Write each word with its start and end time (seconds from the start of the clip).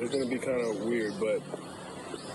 it's 0.00 0.12
gonna 0.12 0.26
be 0.26 0.38
kind 0.38 0.60
of 0.60 0.80
weird, 0.82 1.12
but 1.20 1.42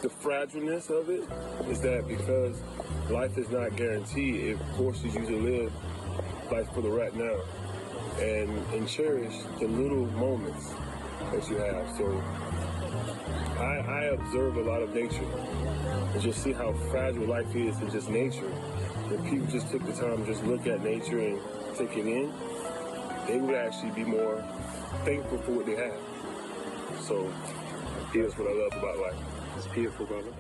the 0.02 0.10
fragileness 0.10 0.90
of 0.90 1.10
it 1.10 1.24
is 1.70 1.82
that 1.82 2.08
because 2.08 2.62
life 3.10 3.38
is 3.38 3.50
not 3.50 3.76
guaranteed, 3.76 4.36
it 4.36 4.58
forces 4.78 5.16
you 5.16 5.26
to 5.26 5.38
live 5.38 5.74
life 6.52 6.72
for 6.74 6.82
the 6.82 6.90
right 6.90 7.16
now 7.16 7.40
and 8.20 8.50
and 8.74 8.88
cherish 8.88 9.34
the 9.60 9.68
little 9.68 10.06
moments 10.18 10.74
that 11.32 11.50
you 11.50 11.58
have. 11.58 11.90
So 11.98 12.06
I, 13.60 13.84
I 13.88 14.02
observe 14.06 14.58
a 14.58 14.62
lot 14.62 14.82
of 14.82 14.94
nature 14.94 15.26
and 16.14 16.22
just 16.22 16.44
see 16.44 16.54
how 16.54 16.74
fragile 16.92 17.26
life 17.26 17.56
is 17.56 17.80
in 17.80 17.90
just 17.90 18.10
nature. 18.10 18.52
If 19.10 19.24
people 19.30 19.48
just 19.48 19.70
took 19.72 19.86
the 19.86 19.94
time 19.94 20.18
to 20.18 20.26
just 20.26 20.44
look 20.44 20.68
at 20.68 20.84
nature 20.84 21.20
and 21.20 21.40
take 21.76 21.96
it 21.98 22.06
in, 22.06 22.32
they 23.28 23.40
would 23.40 23.56
actually 23.56 23.92
be 23.92 24.04
more 24.04 24.44
thankful 25.06 25.40
for 25.40 25.52
what 25.52 25.66
they 25.66 25.76
have. 25.76 26.07
So 27.02 27.32
that's 28.14 28.38
what 28.38 28.48
I 28.48 28.54
love 28.54 28.74
about 28.74 29.00
life. 29.00 29.16
It's 29.58 29.68
beautiful, 29.68 30.06
brother. 30.06 30.34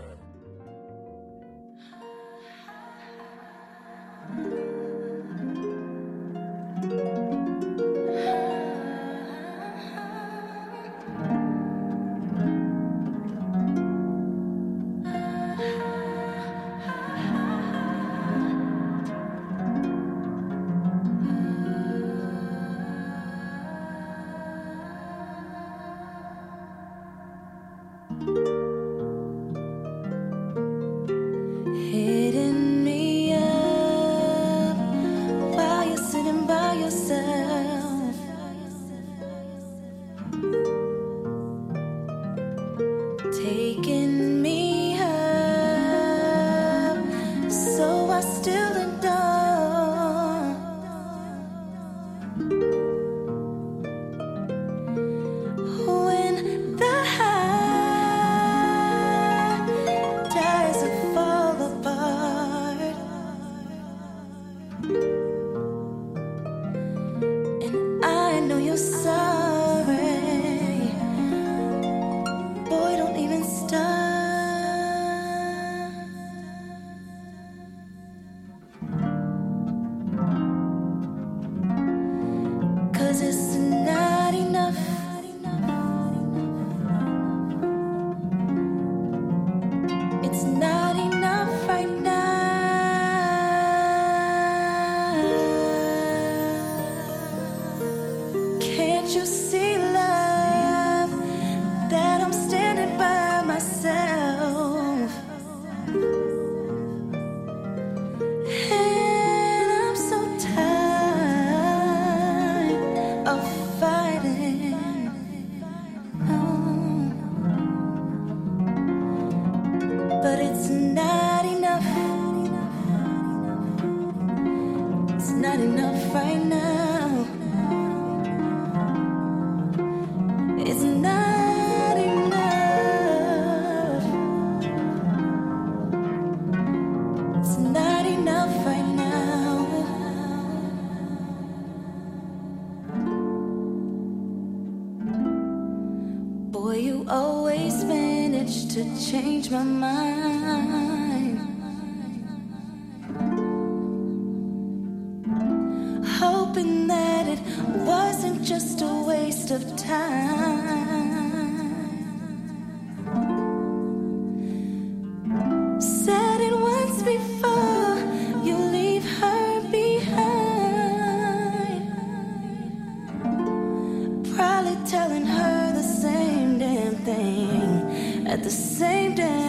At 178.37 178.43
the 178.43 178.51
same 178.51 179.15
damn 179.15 179.46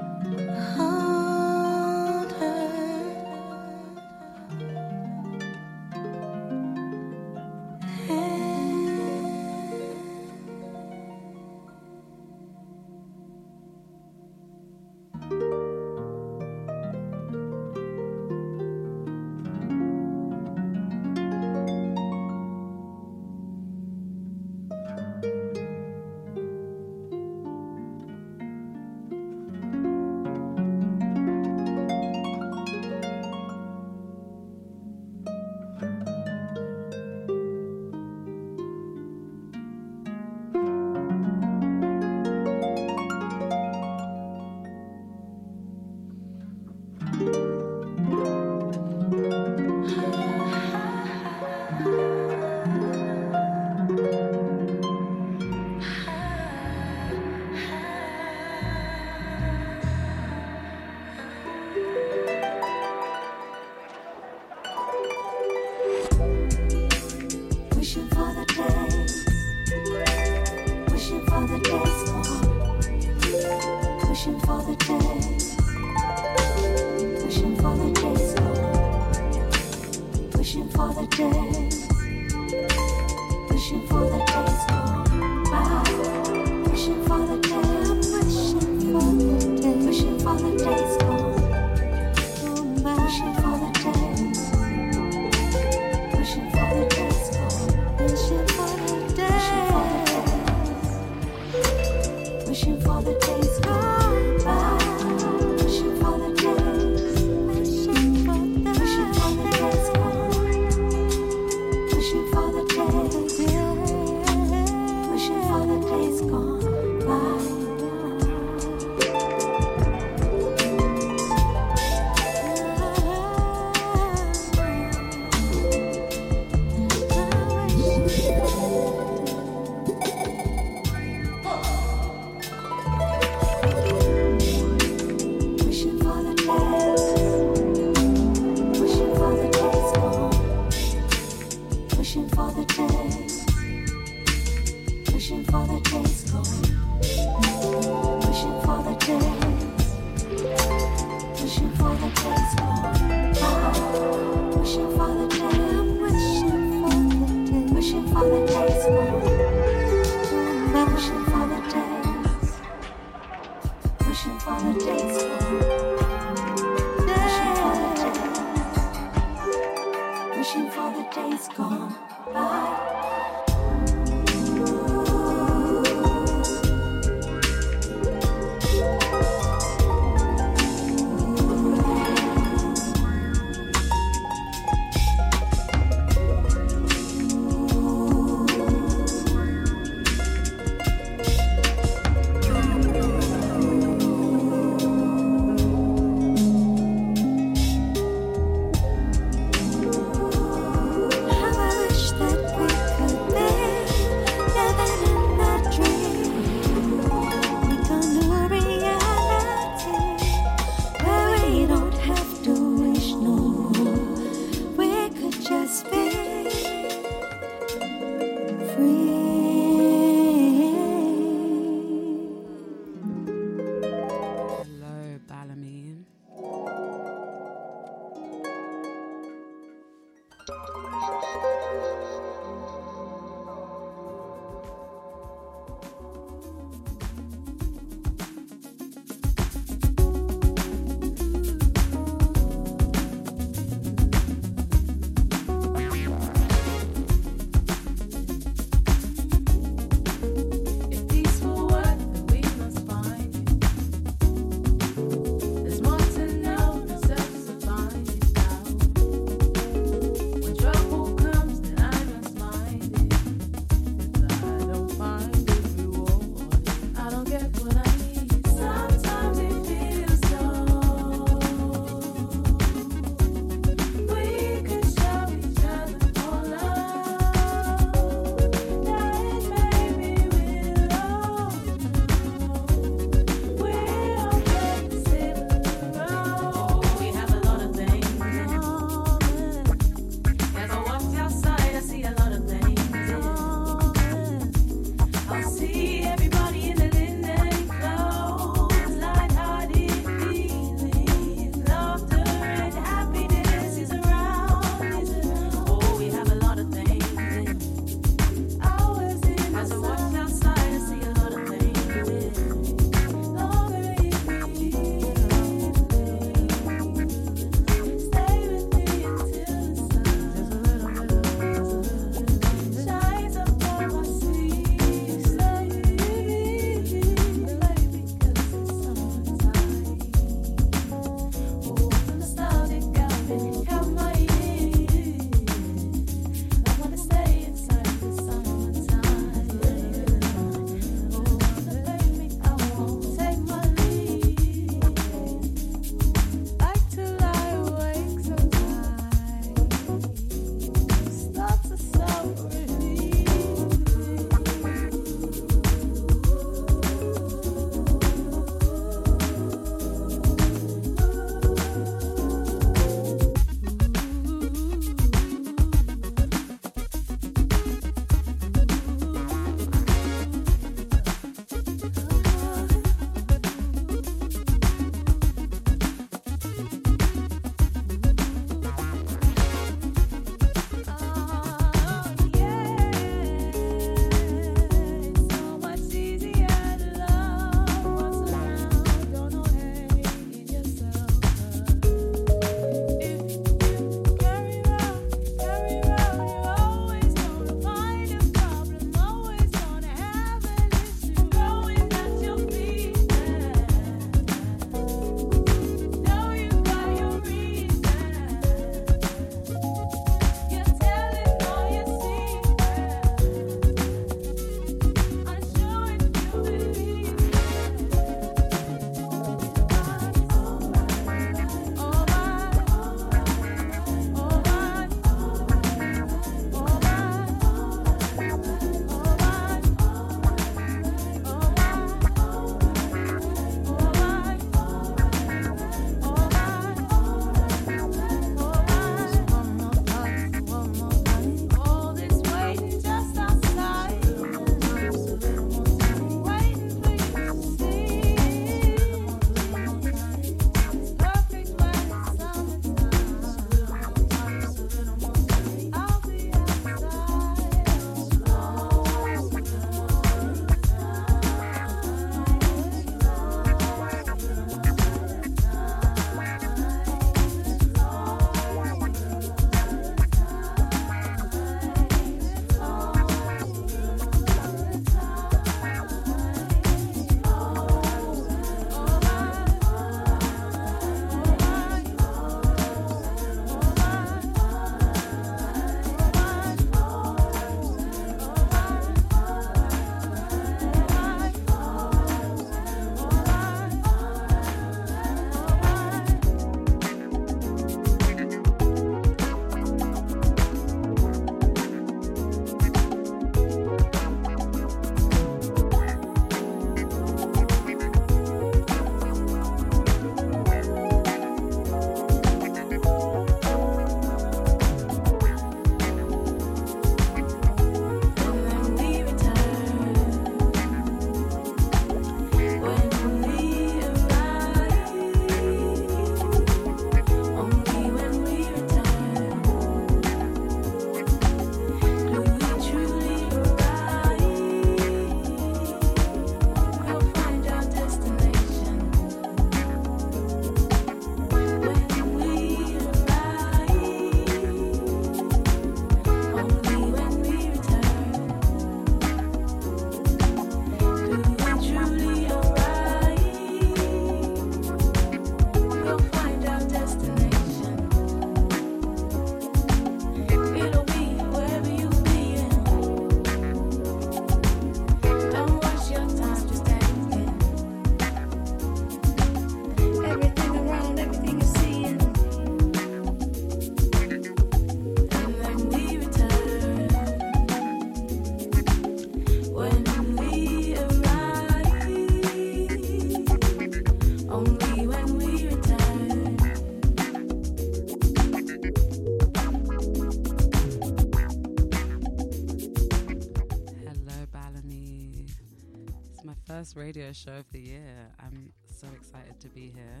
radio 596.90 597.12
show 597.12 597.36
of 597.36 597.48
the 597.52 597.60
year. 597.60 598.08
I'm 598.18 598.52
so 598.66 598.88
excited 598.96 599.38
to 599.38 599.48
be 599.50 599.72
here. 599.72 600.00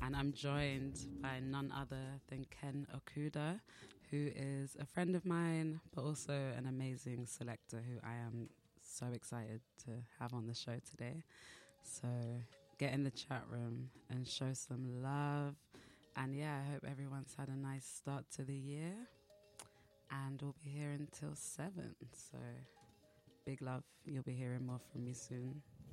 And 0.00 0.16
I'm 0.16 0.32
joined 0.32 0.98
by 1.20 1.38
none 1.38 1.70
other 1.70 2.02
than 2.30 2.46
Ken 2.46 2.86
Okuda, 2.96 3.60
who 4.10 4.30
is 4.34 4.74
a 4.80 4.86
friend 4.86 5.14
of 5.14 5.26
mine, 5.26 5.80
but 5.94 6.02
also 6.02 6.32
an 6.56 6.66
amazing 6.66 7.26
selector 7.26 7.84
who 7.86 7.98
I 8.02 8.14
am 8.14 8.48
so 8.80 9.08
excited 9.12 9.60
to 9.84 9.90
have 10.18 10.32
on 10.32 10.46
the 10.46 10.54
show 10.54 10.80
today. 10.90 11.24
So 11.82 12.08
get 12.78 12.94
in 12.94 13.04
the 13.04 13.10
chat 13.10 13.42
room 13.50 13.90
and 14.08 14.26
show 14.26 14.54
some 14.54 15.02
love. 15.02 15.56
And 16.16 16.34
yeah, 16.34 16.56
I 16.64 16.72
hope 16.72 16.86
everyone's 16.90 17.34
had 17.38 17.48
a 17.48 17.56
nice 17.56 17.84
start 17.84 18.24
to 18.36 18.44
the 18.44 18.56
year. 18.56 18.94
And 20.10 20.40
we'll 20.40 20.56
be 20.64 20.70
here 20.70 20.96
until 20.98 21.34
7. 21.34 21.70
So 22.14 22.38
big 23.44 23.60
love. 23.60 23.82
You'll 24.06 24.22
be 24.22 24.32
hearing 24.32 24.64
more 24.64 24.80
from 24.90 25.04
me 25.04 25.12
soon. 25.12 25.60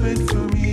meant 0.00 0.30
for 0.30 0.56
me. 0.56 0.67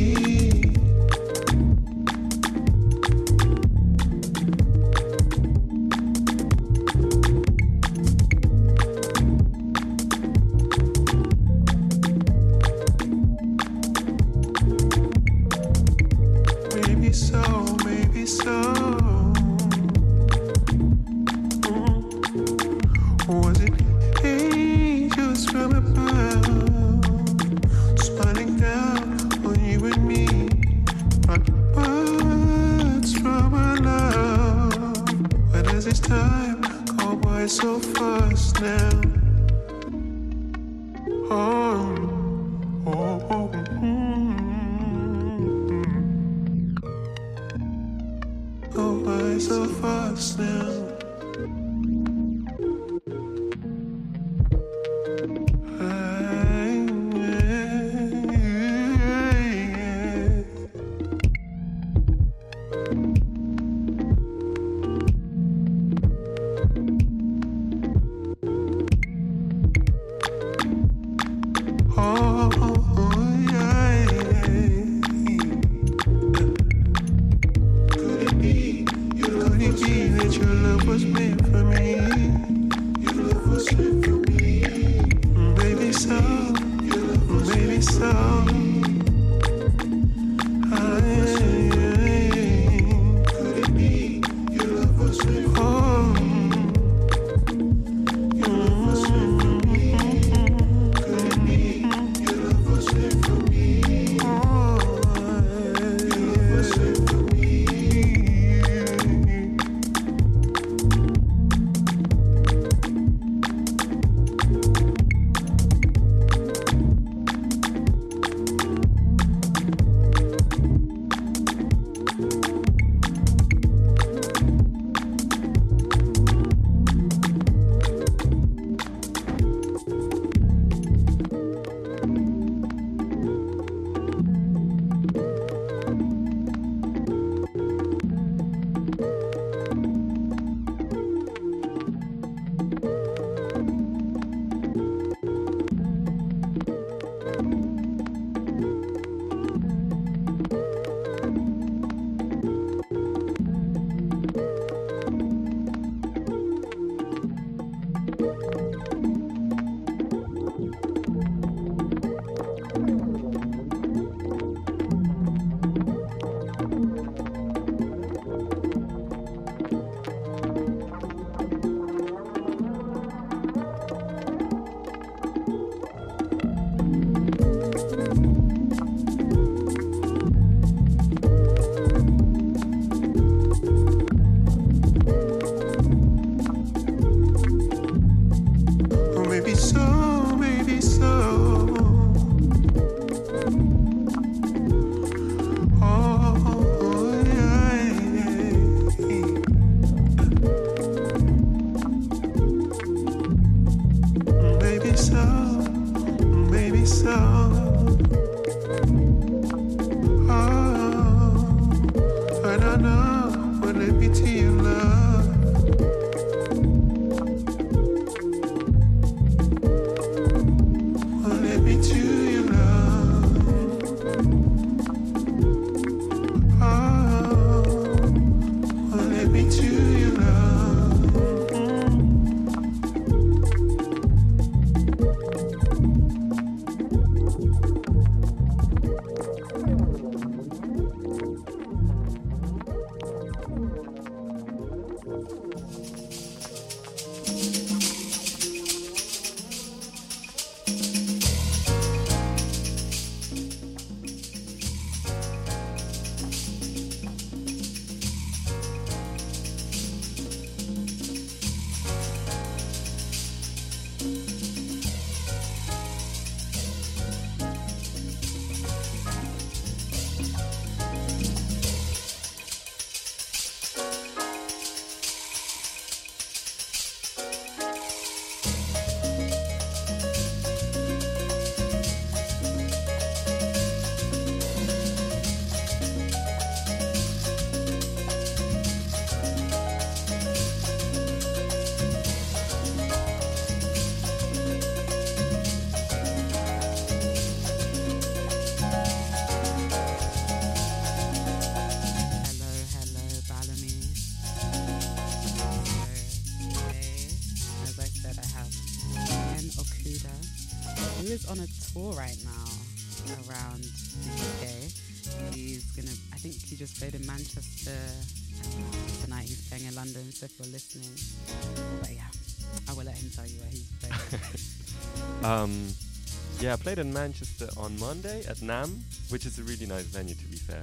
Yeah, 326.46 326.54
I 326.54 326.58
played 326.58 326.78
in 326.78 326.93
Manchester 326.93 327.48
on 327.58 327.76
Monday 327.80 328.24
at 328.30 328.39
NAM, 328.43 328.84
which 329.10 329.26
is 329.26 329.39
a 329.39 329.43
really 329.43 329.66
nice 329.66 329.86
venue 329.86 330.14
to 330.14 330.26
be 330.26 330.38
fair. 330.38 330.62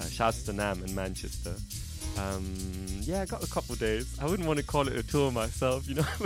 Uh, 0.00 0.08
shouts 0.08 0.44
to 0.44 0.54
NAM 0.54 0.82
in 0.82 0.94
Manchester. 0.94 1.54
Um, 2.16 2.54
yeah, 3.02 3.20
I 3.20 3.26
got 3.26 3.44
a 3.44 3.50
couple 3.50 3.74
days. 3.74 4.18
I 4.22 4.24
wouldn't 4.24 4.48
want 4.48 4.58
to 4.58 4.64
call 4.64 4.88
it 4.88 4.96
a 4.96 5.02
tour 5.02 5.30
myself, 5.30 5.86
you 5.86 5.96
know. 5.96 6.06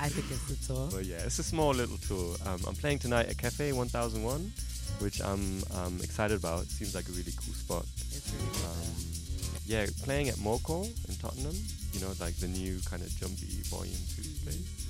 I 0.00 0.08
think 0.08 0.26
it's 0.32 0.50
a 0.50 0.66
tour. 0.66 0.88
But 0.90 1.04
yeah, 1.04 1.18
it's 1.18 1.38
a 1.38 1.44
small 1.44 1.70
little 1.70 1.96
tour. 1.98 2.34
Um, 2.44 2.60
I'm 2.66 2.74
playing 2.74 2.98
tonight 2.98 3.28
at 3.28 3.38
Cafe 3.38 3.70
1001, 3.70 4.52
which 4.98 5.20
I'm 5.22 5.62
um, 5.72 6.00
excited 6.02 6.36
about. 6.36 6.64
It 6.64 6.70
seems 6.70 6.92
like 6.92 7.08
a 7.08 7.12
really 7.12 7.32
cool 7.36 7.54
spot. 7.54 7.86
It's 8.10 8.32
really 8.34 8.50
good 8.50 8.66
Um, 8.66 9.10
yeah, 9.66 9.86
playing 10.02 10.28
at 10.28 10.38
Moco 10.40 10.82
in 10.82 11.14
Tottenham, 11.22 11.54
you 11.92 12.00
know, 12.00 12.10
like 12.18 12.34
the 12.42 12.48
new 12.48 12.80
kind 12.90 13.02
of 13.02 13.14
jumpy 13.14 13.62
volume 13.70 13.94
2 14.16 14.22
place. 14.42 14.80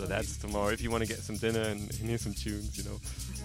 So 0.00 0.06
that's 0.06 0.38
tomorrow 0.38 0.68
if 0.68 0.80
you 0.80 0.90
want 0.90 1.02
to 1.02 1.08
get 1.08 1.18
some 1.18 1.36
dinner 1.36 1.60
and, 1.60 1.82
and 1.82 2.08
hear 2.08 2.16
some 2.16 2.32
tunes, 2.32 2.78
you 2.78 2.84
know, 2.84 2.98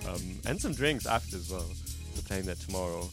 um, 0.10 0.40
and 0.48 0.58
some 0.58 0.74
drinks 0.74 1.06
after 1.06 1.36
as 1.36 1.52
well. 1.52 1.68
We're 2.16 2.22
playing 2.22 2.46
that 2.46 2.62
tomorrow. 2.62 3.10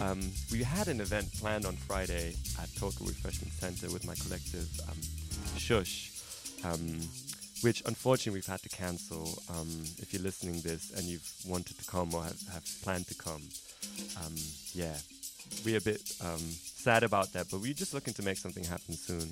Um, 0.00 0.20
we 0.50 0.64
had 0.64 0.88
an 0.88 1.00
event 1.00 1.32
planned 1.34 1.66
on 1.66 1.76
Friday 1.76 2.34
at 2.60 2.68
Total 2.74 3.06
Refreshment 3.06 3.52
Center 3.52 3.92
with 3.92 4.04
my 4.04 4.14
collective 4.16 4.68
um, 4.88 4.98
Shush, 5.56 6.10
um, 6.64 6.98
which 7.62 7.80
unfortunately 7.86 8.38
we've 8.38 8.46
had 8.46 8.62
to 8.62 8.68
cancel. 8.68 9.38
Um, 9.48 9.68
if 9.98 10.12
you're 10.12 10.22
listening 10.22 10.60
this 10.62 10.90
and 10.96 11.04
you've 11.04 11.30
wanted 11.46 11.78
to 11.78 11.88
come 11.88 12.12
or 12.12 12.24
have, 12.24 12.42
have 12.52 12.64
planned 12.82 13.06
to 13.06 13.14
come, 13.14 13.42
um, 14.18 14.34
yeah, 14.72 14.96
we're 15.64 15.78
a 15.78 15.80
bit 15.80 16.02
um, 16.24 16.40
sad 16.40 17.04
about 17.04 17.32
that, 17.34 17.46
but 17.52 17.60
we're 17.60 17.72
just 17.72 17.94
looking 17.94 18.14
to 18.14 18.24
make 18.24 18.36
something 18.36 18.64
happen 18.64 18.94
soon. 18.94 19.30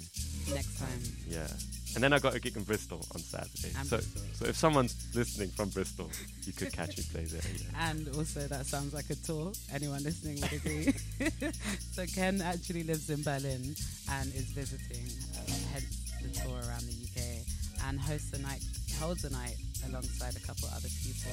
Next 0.55 0.79
time. 0.79 1.03
Yeah. 1.29 1.49
And 1.95 2.03
then 2.05 2.13
I 2.13 2.19
got 2.19 2.35
a 2.35 2.41
gig 2.41 2.57
in 2.57 2.63
Bristol 2.65 3.05
on 3.15 3.21
Saturday. 3.21 3.73
And 3.79 3.87
So, 3.87 3.97
Bristol. 3.97 4.23
so 4.35 4.45
if 4.47 4.57
someone's 4.57 4.95
listening 5.15 5.49
from 5.51 5.71
Bristol, 5.71 6.11
you 6.45 6.53
could 6.53 6.73
catch 6.73 6.97
me 6.97 7.05
play 7.13 7.25
there. 7.25 7.41
Yeah. 7.57 7.91
And 7.91 8.09
also, 8.17 8.41
that 8.47 8.67
sounds 8.67 8.95
like 8.95 9.11
a 9.11 9.15
tour. 9.17 9.53
Anyone 9.73 10.03
listening 10.05 10.41
would 10.41 10.53
agree. 10.53 10.93
so, 11.93 12.05
Ken 12.15 12.41
actually 12.43 12.85
lives 12.85 13.11
in 13.11 13.23
Berlin 13.23 13.75
and 14.11 14.35
is 14.35 14.45
visiting, 14.55 15.07
uh, 15.35 15.51
hence 15.73 16.13
the 16.23 16.29
tour 16.41 16.59
around 16.69 16.83
the 16.83 16.97
UK, 17.09 17.45
and 17.89 17.99
hosts 18.01 18.33
a 18.33 18.39
night, 18.43 18.63
holds 19.01 19.25
a 19.25 19.31
night 19.31 19.57
alongside 19.89 20.37
a 20.37 20.41
couple 20.47 20.69
other 20.75 20.89
people 21.03 21.33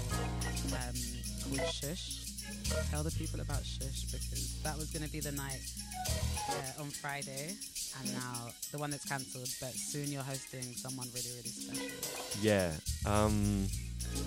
um, 0.74 0.96
called 1.58 1.70
Shush. 1.74 2.25
Tell 2.90 3.04
the 3.04 3.12
people 3.12 3.42
about 3.42 3.64
Shush 3.64 4.04
because 4.06 4.62
that 4.64 4.78
was 4.78 4.90
going 4.92 5.06
to 5.06 5.12
be 5.12 5.20
the 5.20 5.32
night 5.32 5.62
uh, 6.50 6.82
on 6.82 6.90
Friday, 6.90 7.56
and 8.00 8.14
now 8.14 8.50
the 8.72 8.78
one 8.78 8.90
that's 8.90 9.06
cancelled. 9.06 9.50
But 9.60 9.74
soon 9.74 10.12
you're 10.12 10.24
hosting 10.24 10.64
someone 10.74 11.08
really, 11.14 11.30
really 11.38 11.50
special. 11.50 12.42
Yeah. 12.42 12.72
Um, 13.06 13.68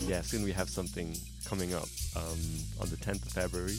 yeah, 0.06 0.22
soon 0.22 0.44
we 0.44 0.52
have 0.52 0.68
something 0.68 1.16
coming 1.44 1.74
up 1.74 1.88
um, 2.16 2.38
on 2.80 2.88
the 2.90 2.96
10th 2.96 3.26
of 3.26 3.32
February 3.32 3.78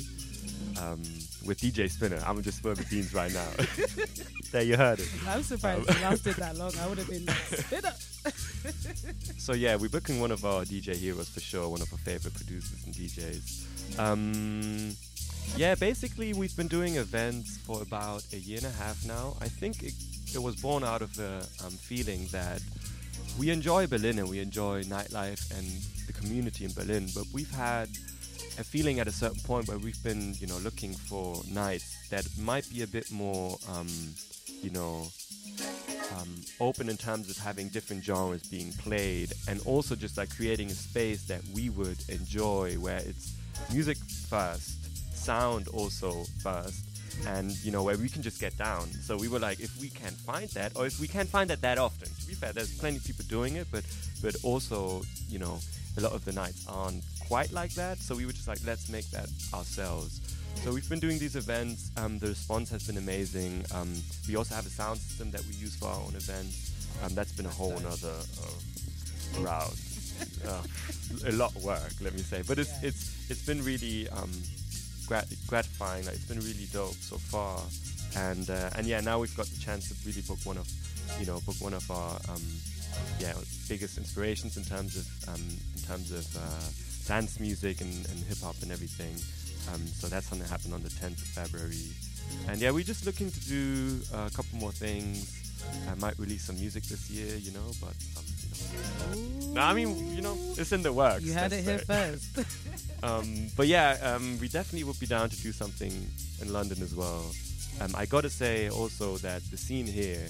um, 0.80 1.02
with 1.46 1.60
DJ 1.60 1.90
Spinna. 1.90 2.22
I'm 2.28 2.42
just 2.42 2.60
spill 2.60 2.76
the 2.76 2.86
beans 2.86 3.14
right 3.14 3.32
now. 3.32 3.48
there 4.52 4.64
you 4.64 4.78
heard 4.78 5.00
it. 5.00 5.10
I'm 5.28 5.44
surprised 5.44 5.90
it 5.90 6.02
lasted 6.02 6.36
that 6.36 6.56
long. 6.58 6.72
I 6.82 6.88
would 6.88 6.98
have 6.98 7.10
been 7.10 7.26
like, 7.26 7.86
up. 7.86 7.98
So 9.38 9.54
yeah, 9.54 9.78
we're 9.78 9.90
booking 9.90 10.20
one 10.20 10.32
of 10.32 10.46
our 10.46 10.64
DJ 10.64 10.96
heroes 10.96 11.30
for 11.30 11.40
sure, 11.40 11.68
one 11.70 11.82
of 11.82 11.92
our 11.92 11.98
favorite 12.00 12.36
producers 12.36 12.84
and 12.86 12.94
DJs. 12.94 13.98
Um, 13.98 14.96
yeah, 15.56 15.74
basically 15.76 16.34
we've 16.34 16.56
been 16.56 16.68
doing 16.68 16.98
events 16.98 17.58
for 17.58 17.82
about 17.82 18.24
a 18.32 18.38
year 18.38 18.58
and 18.58 18.68
a 18.68 18.72
half 18.72 19.04
now. 19.06 19.36
I 19.42 19.48
think 19.48 19.82
it, 19.82 19.94
it 20.36 20.44
was 20.44 20.56
born 20.56 20.84
out 20.84 21.02
of 21.02 21.16
the 21.16 21.48
um, 21.66 21.72
feeling 21.72 22.28
that 22.32 22.62
we 23.40 23.50
enjoy 23.50 23.88
Berlin 23.88 24.20
and 24.20 24.30
we 24.30 24.40
enjoy 24.40 24.84
nightlife 24.84 25.50
and 25.58 25.68
the 26.06 26.14
community 26.14 26.66
in 26.66 26.74
Berlin, 26.74 27.08
but 27.16 27.26
we've 27.34 27.52
had 27.52 27.90
a 28.60 28.64
feeling 28.64 29.00
at 29.00 29.08
a 29.08 29.12
certain 29.12 29.40
point 29.42 29.68
where 29.68 29.78
we've 29.78 30.02
been, 30.04 30.36
you 30.40 30.48
know, 30.48 30.58
looking 30.58 30.94
for 30.94 31.42
nights 31.50 32.10
that 32.10 32.28
might 32.38 32.70
be 32.70 32.84
a 32.84 32.88
bit 32.88 33.10
more, 33.12 33.58
um, 33.70 33.88
you 34.62 34.70
know, 34.70 35.08
um, 36.16 36.36
open 36.60 36.90
in 36.90 36.98
terms 36.98 37.30
of 37.30 37.38
having 37.38 37.70
different 37.70 38.04
genres 38.04 38.44
being 38.44 38.72
played 38.74 39.34
and 39.48 39.62
also 39.66 39.96
just 39.96 40.18
like 40.18 40.36
creating 40.36 40.68
a 40.68 40.74
space 40.74 41.26
that 41.26 41.42
we 41.54 41.70
would 41.70 41.98
enjoy 42.10 42.74
where 42.76 43.00
it's 43.00 43.34
music 43.72 43.98
first 44.30 45.16
sound 45.16 45.68
also 45.70 46.24
first 46.42 46.86
and 47.28 47.52
you 47.66 47.72
know 47.72 47.84
where 47.84 47.98
we 47.98 48.08
can 48.08 48.22
just 48.22 48.40
get 48.40 48.58
down. 48.58 48.88
So 48.88 49.18
we 49.18 49.28
were 49.28 49.40
like 49.40 49.60
if 49.60 49.80
we 49.80 49.90
can't 49.90 50.16
find 50.16 50.50
that 50.52 50.76
or 50.76 50.86
if 50.86 51.00
we 51.00 51.08
can't 51.08 51.28
find 51.28 51.50
that 51.50 51.62
that 51.62 51.78
often 51.78 52.08
to 52.08 52.28
be 52.28 52.34
fair 52.34 52.54
there's 52.54 52.78
plenty 52.78 52.98
of 52.98 53.04
people 53.04 53.26
doing 53.28 53.56
it 53.56 53.68
but 53.72 53.84
but 54.22 54.36
also 54.44 55.02
you 55.28 55.40
know 55.40 55.60
a 55.98 56.02
lot 56.02 56.14
of 56.14 56.24
the 56.24 56.32
nights 56.32 56.66
aren't 56.68 57.04
quite 57.28 57.52
like 57.52 57.74
that. 57.76 57.98
So 57.98 58.16
we 58.16 58.26
were 58.26 58.32
just 58.32 58.48
like 58.48 58.60
let's 58.66 58.90
make 58.90 59.10
that 59.12 59.30
ourselves 59.54 60.29
so 60.64 60.74
we've 60.74 60.88
been 60.90 61.00
doing 61.00 61.20
these 61.20 61.36
events. 61.36 61.92
Um, 61.98 62.20
the 62.20 62.28
response 62.28 62.70
has 62.72 62.86
been 62.86 62.98
amazing. 62.98 63.64
Um, 63.74 63.94
we 64.28 64.36
also 64.36 64.56
have 64.56 64.66
a 64.66 64.70
sound 64.70 65.00
system 65.00 65.32
that 65.32 65.42
we 65.46 65.54
use 65.56 65.76
for 65.76 65.88
our 65.88 66.00
own 66.02 66.16
events. 66.16 66.72
Um, 67.04 67.16
that's 67.16 67.32
been 67.32 67.46
a 67.46 67.50
whole 67.50 67.76
other 67.78 68.14
uh, 68.14 69.42
route, 69.42 69.74
uh, 70.48 70.62
a 71.28 71.32
lot 71.32 71.56
of 71.56 71.64
work, 71.64 71.92
let 72.02 72.14
me 72.14 72.20
say. 72.22 72.44
But 72.46 72.60
it's 72.60 72.70
Yeah. 72.82 72.90
it's 72.90 73.32
it's 73.32 73.46
been 73.46 73.64
really 73.64 74.10
um, 74.10 74.32
grat- 75.08 75.32
gratifying. 75.48 76.06
Like, 76.06 76.16
it's 76.16 76.26
been 76.26 76.40
really 76.40 76.68
dope 76.74 76.96
so 76.96 77.18
far. 77.18 77.62
And 78.18 78.50
uh, 78.50 78.70
and 78.76 78.86
yeah, 78.88 79.00
now 79.02 79.20
we've 79.20 79.36
got 79.38 79.46
the 79.48 79.60
chance 79.60 79.88
to 79.90 79.96
really 80.06 80.22
book 80.24 80.40
one 80.44 80.58
of 80.58 80.68
you 81.20 81.26
know 81.26 81.40
book 81.46 81.56
one 81.60 81.74
of 81.74 81.90
our 81.90 82.20
um, 82.28 82.42
yeah 83.20 83.34
biggest 83.70 83.98
inspirations 83.98 84.58
in 84.58 84.64
terms 84.66 84.98
of 84.98 85.30
um, 85.30 85.42
in 85.76 85.82
terms 85.84 86.12
of 86.12 86.26
uh, 86.36 86.68
dance 87.08 87.40
music 87.40 87.80
and, 87.82 87.94
and 88.10 88.24
hip 88.26 88.40
hop 88.44 88.56
and 88.62 88.72
everything. 88.72 89.16
Um, 89.74 89.86
so 89.88 90.08
that's 90.08 90.30
going 90.30 90.42
to 90.42 90.48
happen 90.48 90.74
on 90.74 90.82
the 90.82 90.90
10th 90.90 91.22
of 91.22 91.28
February. 91.28 91.92
And 92.48 92.60
yeah, 92.60 92.72
we're 92.72 92.84
just 92.84 93.06
looking 93.06 93.32
to 93.32 93.40
do 93.48 94.00
uh, 94.14 94.30
a 94.32 94.36
couple 94.36 94.58
more 94.60 94.72
things. 94.72 95.36
I 95.90 95.96
might 95.96 96.18
release 96.18 96.46
some 96.46 96.56
music 96.56 96.84
this 96.84 97.10
year, 97.10 97.36
you 97.36 97.52
know, 97.52 97.72
but 97.82 97.94
um, 98.18 98.24
you 99.14 99.52
know. 99.52 99.54
No, 99.54 99.62
I 99.62 99.74
mean, 99.74 100.16
you 100.16 100.22
know, 100.22 100.38
it's 100.58 100.72
in 100.72 100.82
the 100.84 100.94
works. 100.94 101.24
You 101.24 101.34
let's 101.34 101.54
it 101.54 101.64
here 101.64 101.80
first. 101.80 102.40
Um, 103.02 103.48
but 103.56 103.68
yeah, 103.68 103.96
um, 104.04 104.38
we 104.42 104.50
definitely 104.50 104.84
would 104.84 105.00
be 105.00 105.06
down 105.06 105.30
to 105.30 105.42
do 105.42 105.54
something 105.54 105.94
in 106.42 106.52
London 106.52 106.84
as 106.84 106.94
well. 106.94 107.32
Um, 107.80 107.96
I 107.96 108.06
got 108.06 108.22
to 108.22 108.30
say 108.30 108.70
also 108.70 109.16
that 109.20 109.42
the 109.52 109.58
scene 109.58 109.88
here 109.88 110.28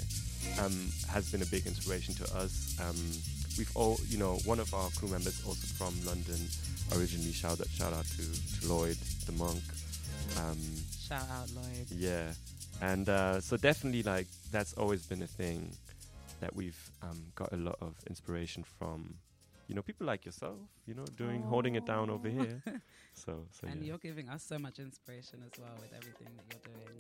um, 0.61 0.91
has 1.09 1.31
been 1.31 1.41
a 1.41 1.47
big 1.47 1.65
inspiration 1.65 2.13
to 2.15 2.23
us. 2.35 2.77
We've 3.59 3.75
all, 3.75 3.99
you 4.07 4.17
know, 4.17 4.35
one 4.45 4.61
of 4.61 4.73
our 4.73 4.89
crew 4.91 5.09
members 5.09 5.43
also 5.45 5.67
from 5.75 5.93
London 6.05 6.39
originally. 6.95 7.33
Shout 7.33 7.59
out, 7.59 7.67
shout 7.67 7.91
out 7.91 8.05
to, 8.05 8.23
to 8.61 8.73
Lloyd, 8.73 8.95
the 9.25 9.33
monk. 9.33 9.61
Um, 10.37 10.57
Shout 10.97 11.27
out 11.29 11.51
Lloyd. 11.53 11.87
yeah, 11.91 12.31
and 12.81 13.09
uh, 13.09 13.41
so 13.41 13.57
definitely 13.57 14.03
like 14.03 14.27
that's 14.49 14.71
always 14.75 15.05
been 15.05 15.21
a 15.23 15.27
thing 15.27 15.75
that 16.39 16.55
we've 16.55 16.79
um, 17.01 17.21
got 17.35 17.51
a 17.51 17.57
lot 17.57 17.75
of 17.81 17.95
inspiration 18.09 18.63
from. 18.63 19.15
You 19.67 19.75
know, 19.75 19.81
people 19.81 20.07
like 20.07 20.25
yourself. 20.25 20.55
You 20.87 20.93
know, 20.93 21.05
doing 21.17 21.41
holding 21.41 21.75
it 21.75 21.85
down 21.85 22.09
over 22.09 22.29
here. 22.29 22.63
So, 23.13 23.43
so 23.51 23.67
and 23.67 23.81
yeah. 23.81 23.87
you're 23.87 23.97
giving 23.97 24.29
us 24.29 24.41
so 24.41 24.57
much 24.57 24.79
inspiration 24.79 25.43
as 25.45 25.59
well 25.59 25.75
with 25.81 25.91
everything 25.91 26.29
that 26.37 26.45
you're 26.49 26.73
doing. 26.73 26.97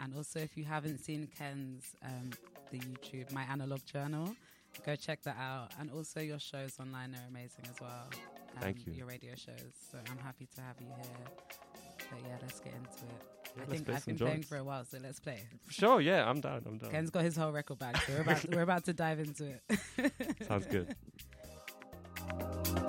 And 0.00 0.16
also, 0.16 0.40
if 0.40 0.56
you 0.56 0.64
haven't 0.64 0.98
seen 0.98 1.28
Ken's 1.38 1.94
um, 2.04 2.30
the 2.72 2.78
YouTube 2.80 3.30
My 3.30 3.44
Analog 3.44 3.78
Journal, 3.86 4.34
go 4.84 4.96
check 4.96 5.22
that 5.22 5.36
out. 5.38 5.70
And 5.78 5.90
also, 5.90 6.20
your 6.20 6.38
shows 6.38 6.78
online 6.80 7.14
are 7.14 7.28
amazing 7.28 7.64
as 7.70 7.80
well. 7.80 8.08
Um, 8.56 8.60
Thank 8.60 8.86
you. 8.86 8.92
Your 8.92 9.06
radio 9.06 9.32
shows. 9.34 9.72
So 9.90 9.98
I'm 10.10 10.18
happy 10.18 10.48
to 10.54 10.60
have 10.60 10.76
you 10.80 10.86
here. 10.86 11.26
But 12.10 12.20
yeah, 12.28 12.36
let's 12.42 12.60
get 12.60 12.74
into 12.74 13.04
it. 13.04 13.22
Yeah, 13.56 13.62
I 13.62 13.66
think 13.66 13.88
I've 13.90 14.06
been 14.06 14.16
playing 14.16 14.42
for 14.42 14.56
a 14.56 14.64
while, 14.64 14.84
so 14.84 14.98
let's 15.02 15.20
play. 15.20 15.40
Sure, 15.68 16.00
yeah, 16.00 16.28
I'm 16.28 16.40
down. 16.40 16.62
I'm 16.66 16.78
down. 16.78 16.90
Ken's 16.90 17.10
got 17.10 17.22
his 17.22 17.36
whole 17.36 17.52
record 17.52 17.78
back, 17.78 17.96
so 18.02 18.12
we're 18.14 18.22
about 18.22 18.48
we're 18.54 18.62
about 18.62 18.84
to 18.86 18.92
dive 18.92 19.20
into 19.20 19.46
it. 19.46 20.12
Sounds 20.48 20.66
good. 20.66 20.94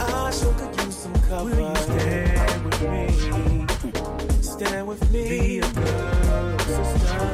I 0.00 0.30
sure 0.30 0.54
could 0.54 0.72
use 0.84 0.96
some 0.96 1.14
cover. 1.28 1.44
Will 1.44 1.58
you 1.58 1.76
stand 1.76 2.64
with 2.64 2.80
me? 2.90 3.04
Stand 4.40 4.86
with 4.88 5.02
me. 5.12 5.22
Be 5.28 5.58
a 5.58 5.60
good 5.72 6.60
sister. 6.62 7.28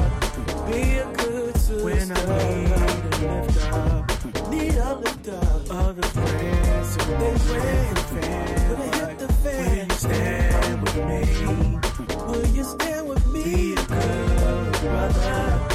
Be 0.66 0.80
a 0.98 1.06
good 1.16 1.56
sister. 1.56 1.84
When 1.84 2.10
I 2.10 2.14
need 2.50 2.72
a 2.72 2.80
lift 3.34 3.72
up, 3.72 4.50
need 4.50 4.76
a 4.76 4.94
lift 4.96 5.28
up. 5.28 5.44
Friends, 6.18 6.96
they 6.96 8.88
hit 8.98 9.18
the 9.18 9.28
fan, 9.42 9.86
will 9.86 9.86
you 9.86 9.94
stand 9.94 10.82
with 10.82 10.96
me? 11.08 11.20
Will 12.26 12.46
you 12.48 12.64
stand 12.64 13.04
with 13.08 13.26
me? 13.28 13.42
Be 13.44 13.72
a 13.72 13.76
good 13.76 14.72
brother. 14.80 15.67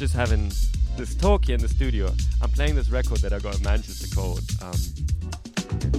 Just 0.00 0.14
having 0.14 0.50
this 0.96 1.14
talk 1.14 1.44
here 1.44 1.56
in 1.56 1.60
the 1.60 1.68
studio. 1.68 2.10
I'm 2.40 2.48
playing 2.48 2.74
this 2.74 2.88
record 2.88 3.18
that 3.18 3.34
I 3.34 3.38
got 3.38 3.58
in 3.58 3.62
Manchester 3.62 4.08
called. 4.16 4.40
Um, 4.62 4.72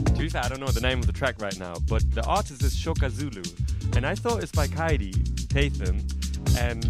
to 0.06 0.20
be 0.20 0.28
fair, 0.28 0.43
I 0.43 0.49
don't 0.49 0.60
know 0.60 0.70
the 0.70 0.82
name 0.82 0.97
of 0.97 1.06
the 1.06 1.14
track 1.14 1.39
right 1.39 1.56
now, 1.60 1.76
but 1.88 2.10
the 2.16 2.26
artist 2.26 2.64
is 2.64 2.76
Shaka 2.76 3.12
Zulu, 3.12 3.43
and 3.95 4.04
I 4.04 4.16
thought 4.16 4.41
it's 4.41 4.52
by 4.52 4.66
Kaidi 4.66 5.14
Tatham, 5.49 5.99
and 6.58 6.84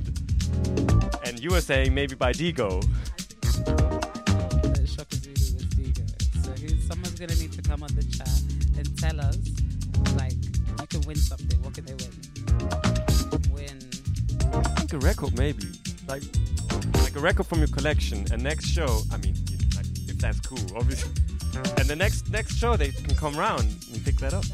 and 1.26 1.38
you 1.38 1.50
were 1.50 1.60
saying 1.60 1.94
maybe 1.94 2.16
by 2.16 2.32
Dego. 2.32 2.80
that 2.80 4.88
Shaka 4.88 5.18
Zulu 5.18 5.34
was 5.34 5.66
Dego. 5.76 6.04
So 6.44 6.52
who's, 6.52 6.88
someone's 6.88 7.20
gonna 7.20 7.36
need 7.36 7.52
to 7.52 7.62
come 7.62 7.84
on 7.84 7.94
the 7.94 8.06
chat 8.06 8.42
and 8.78 8.98
tell 8.98 9.20
us, 9.20 9.38
like, 10.16 10.38
you 10.80 10.88
can 10.88 11.02
win 11.02 11.18
something. 11.18 11.62
What 11.62 11.74
can 11.74 11.84
they 11.84 11.96
win? 11.96 12.12
Win. 13.52 13.80
I 14.54 14.62
think 14.80 14.94
a 14.94 15.00
record 15.00 15.38
maybe, 15.38 15.68
like 16.08 16.24
like 17.12 17.22
a 17.22 17.24
record 17.24 17.46
from 17.46 17.60
your 17.60 17.68
collection. 17.68 18.26
And 18.32 18.42
next 18.42 18.66
show, 18.66 19.02
I 19.12 19.18
mean, 19.18 19.36
if- 19.52 19.76
like, 19.76 19.86
if 20.08 20.18
that's 20.18 20.40
cool, 20.42 20.60
obviously. 20.78 21.12
And 21.78 21.88
the 21.90 21.96
next 21.98 22.30
next 22.30 22.56
show 22.58 22.78
they 22.78 22.92
can 22.92 23.14
come 23.16 23.36
round 23.36 23.68
and 23.92 24.04
pick 24.06 24.16
that 24.18 24.34
up. 24.34 24.46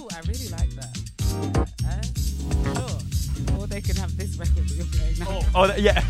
Oh, 0.00 0.08
I 0.12 0.20
really 0.26 0.48
like 0.48 0.70
that. 0.74 0.98
Uh, 1.86 2.02
sure. 2.74 3.56
Or 3.58 3.66
they 3.68 3.80
can 3.80 3.94
have 3.96 4.16
this 4.16 4.36
record 4.36 4.66
that 4.68 4.74
you're 4.74 4.86
playing 4.86 5.18
now. 5.20 5.40
Oh, 5.54 5.66
that, 5.68 5.80
yeah. 5.80 6.02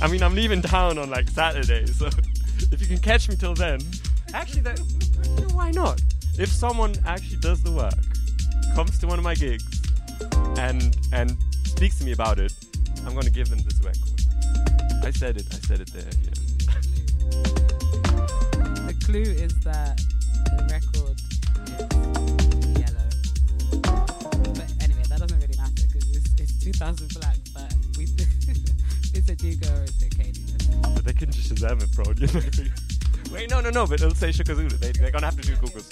I 0.00 0.06
mean, 0.08 0.22
I'm 0.22 0.34
leaving 0.36 0.62
town 0.62 0.98
on 0.98 1.10
like 1.10 1.28
Saturday, 1.28 1.86
so 1.86 2.06
if 2.70 2.80
you 2.80 2.86
can 2.86 2.98
catch 2.98 3.28
me 3.28 3.34
till 3.34 3.54
then, 3.54 3.80
actually, 4.32 4.60
that 4.62 4.78
why 5.52 5.72
not? 5.72 6.00
If 6.38 6.50
someone 6.50 6.94
actually 7.04 7.38
does 7.38 7.62
the 7.64 7.72
work, 7.72 7.94
comes 8.76 8.98
to 9.00 9.06
one 9.08 9.18
of 9.18 9.24
my 9.24 9.34
gigs, 9.34 9.64
and 10.58 10.96
and 11.12 11.36
speaks 11.64 11.98
to 11.98 12.04
me 12.04 12.12
about 12.12 12.38
it, 12.38 12.52
I'm 13.06 13.14
gonna 13.14 13.30
give 13.30 13.48
them 13.48 13.60
this 13.60 13.80
record. 13.80 14.20
I 15.04 15.10
said 15.12 15.36
it. 15.36 15.46
I 15.50 15.58
said 15.66 15.80
it 15.80 15.92
there. 15.92 16.02
Yeah. 16.02 16.34
The 18.86 18.94
clue 19.04 19.22
is 19.22 19.54
that 19.60 20.00
the 20.56 20.64
record 20.68 21.16
is 21.70 22.80
yellow. 22.82 23.08
But 24.54 24.72
anyway, 24.82 25.04
that 25.08 25.20
doesn't 25.20 25.38
really 25.40 25.56
matter 25.56 25.86
because 25.86 26.16
it's, 26.16 26.40
it's 26.40 26.64
2000 26.64 27.14
black, 27.20 27.36
but 27.54 27.72
we 27.96 28.04
is 29.16 29.28
it 29.28 29.38
Dego 29.38 29.68
or 29.72 29.84
is 29.84 30.02
it 30.02 30.10
Kaidi? 30.10 30.94
But 30.94 31.04
they 31.04 31.12
can 31.12 31.30
just 31.30 31.54
Shazam 31.54 31.82
it, 31.82 31.92
bro. 31.94 32.12
You 32.16 32.26
know? 32.26 32.72
Wait, 33.32 33.50
no, 33.50 33.60
no, 33.60 33.70
no. 33.70 33.86
But 33.86 34.00
it'll 34.00 34.14
say 34.14 34.30
Shakazulu. 34.30 34.78
They, 34.80 34.92
they're 34.92 35.10
gonna 35.10 35.26
have 35.26 35.40
to 35.40 35.42
do 35.42 35.54
Google. 35.56 35.82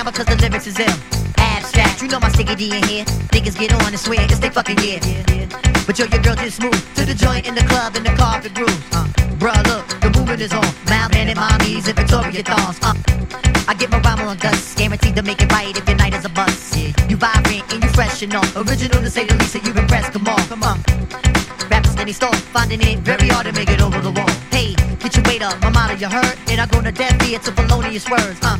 Around 0.00 0.12
because 0.12 0.26
the 0.26 0.36
lyrics 0.36 0.66
is 0.66 0.78
ill. 0.78 0.96
Abstract, 1.38 2.02
you 2.02 2.08
know 2.08 2.20
my 2.20 2.28
sticky 2.28 2.54
D 2.54 2.76
in 2.76 2.82
here. 2.84 3.04
Niggas 3.32 3.58
get 3.58 3.72
on 3.72 3.86
and 3.86 3.98
swear 3.98 4.20
it's 4.22 4.38
they 4.38 4.50
fucking 4.50 4.78
yeah. 4.78 5.00
But 5.86 5.98
yo, 5.98 6.06
your 6.06 6.22
girl 6.22 6.36
just 6.36 6.60
moved 6.60 6.80
to 6.96 7.04
the 7.04 7.14
joint 7.14 7.46
in 7.46 7.54
the 7.54 7.64
club 7.64 7.96
in 7.96 8.04
the 8.04 8.14
carpet 8.16 8.54
groove. 8.54 8.70
Uh, 8.92 9.06
bruh, 9.38 9.56
look, 9.66 9.86
the 10.00 10.10
movement 10.16 10.40
is 10.40 10.52
on. 10.52 10.66
Mild 10.88 11.12
mannered 11.12 11.36
mommies 11.36 11.86
and 11.88 11.96
Victoria 11.96 12.42
thongs. 12.42 12.78
Uh, 12.82 12.94
I 13.68 13.74
get 13.74 13.90
my 13.90 14.00
rhyme 14.00 14.26
on 14.26 14.36
dust, 14.38 14.78
guaranteed 14.78 15.16
to 15.16 15.22
make 15.22 15.40
it 15.42 15.50
right 15.52 15.76
if 15.76 15.86
your 15.86 15.96
night 15.96 16.14
is 16.14 16.24
a 16.24 16.28
bust. 16.28 16.76
Yeah. 16.76 16.92
You 17.08 17.16
vibrant 17.16 17.72
and 17.72 17.82
you 17.82 17.90
fresh 17.90 18.22
and 18.22 18.34
all. 18.34 18.46
Original 18.56 19.02
to 19.02 19.10
say 19.10 19.26
the 19.26 19.34
least, 19.36 19.52
that 19.54 19.64
you 19.64 19.72
impressed. 19.72 20.12
Come 20.12 20.28
on, 20.28 20.42
come 20.48 20.62
on. 20.62 20.78
Rappers 21.70 21.92
steady 21.92 22.12
store, 22.12 22.34
finding 22.54 22.80
it 22.82 22.98
very 23.00 23.28
hard 23.28 23.46
to 23.46 23.52
make 23.52 23.70
it 23.70 23.80
over 23.80 24.00
the 24.00 24.10
wall. 24.10 24.30
Hey, 24.50 24.74
get 24.98 25.14
your 25.16 25.24
weight 25.24 25.42
up, 25.42 25.60
my 25.60 25.70
motto 25.70 25.94
you 25.94 26.08
heard, 26.08 26.36
and 26.48 26.60
I 26.60 26.66
go 26.66 26.80
to 26.82 26.92
death 26.92 27.28
ear 27.28 27.38
to 27.38 27.52
felonious 27.52 28.08
words. 28.08 28.38
Uh, 28.42 28.58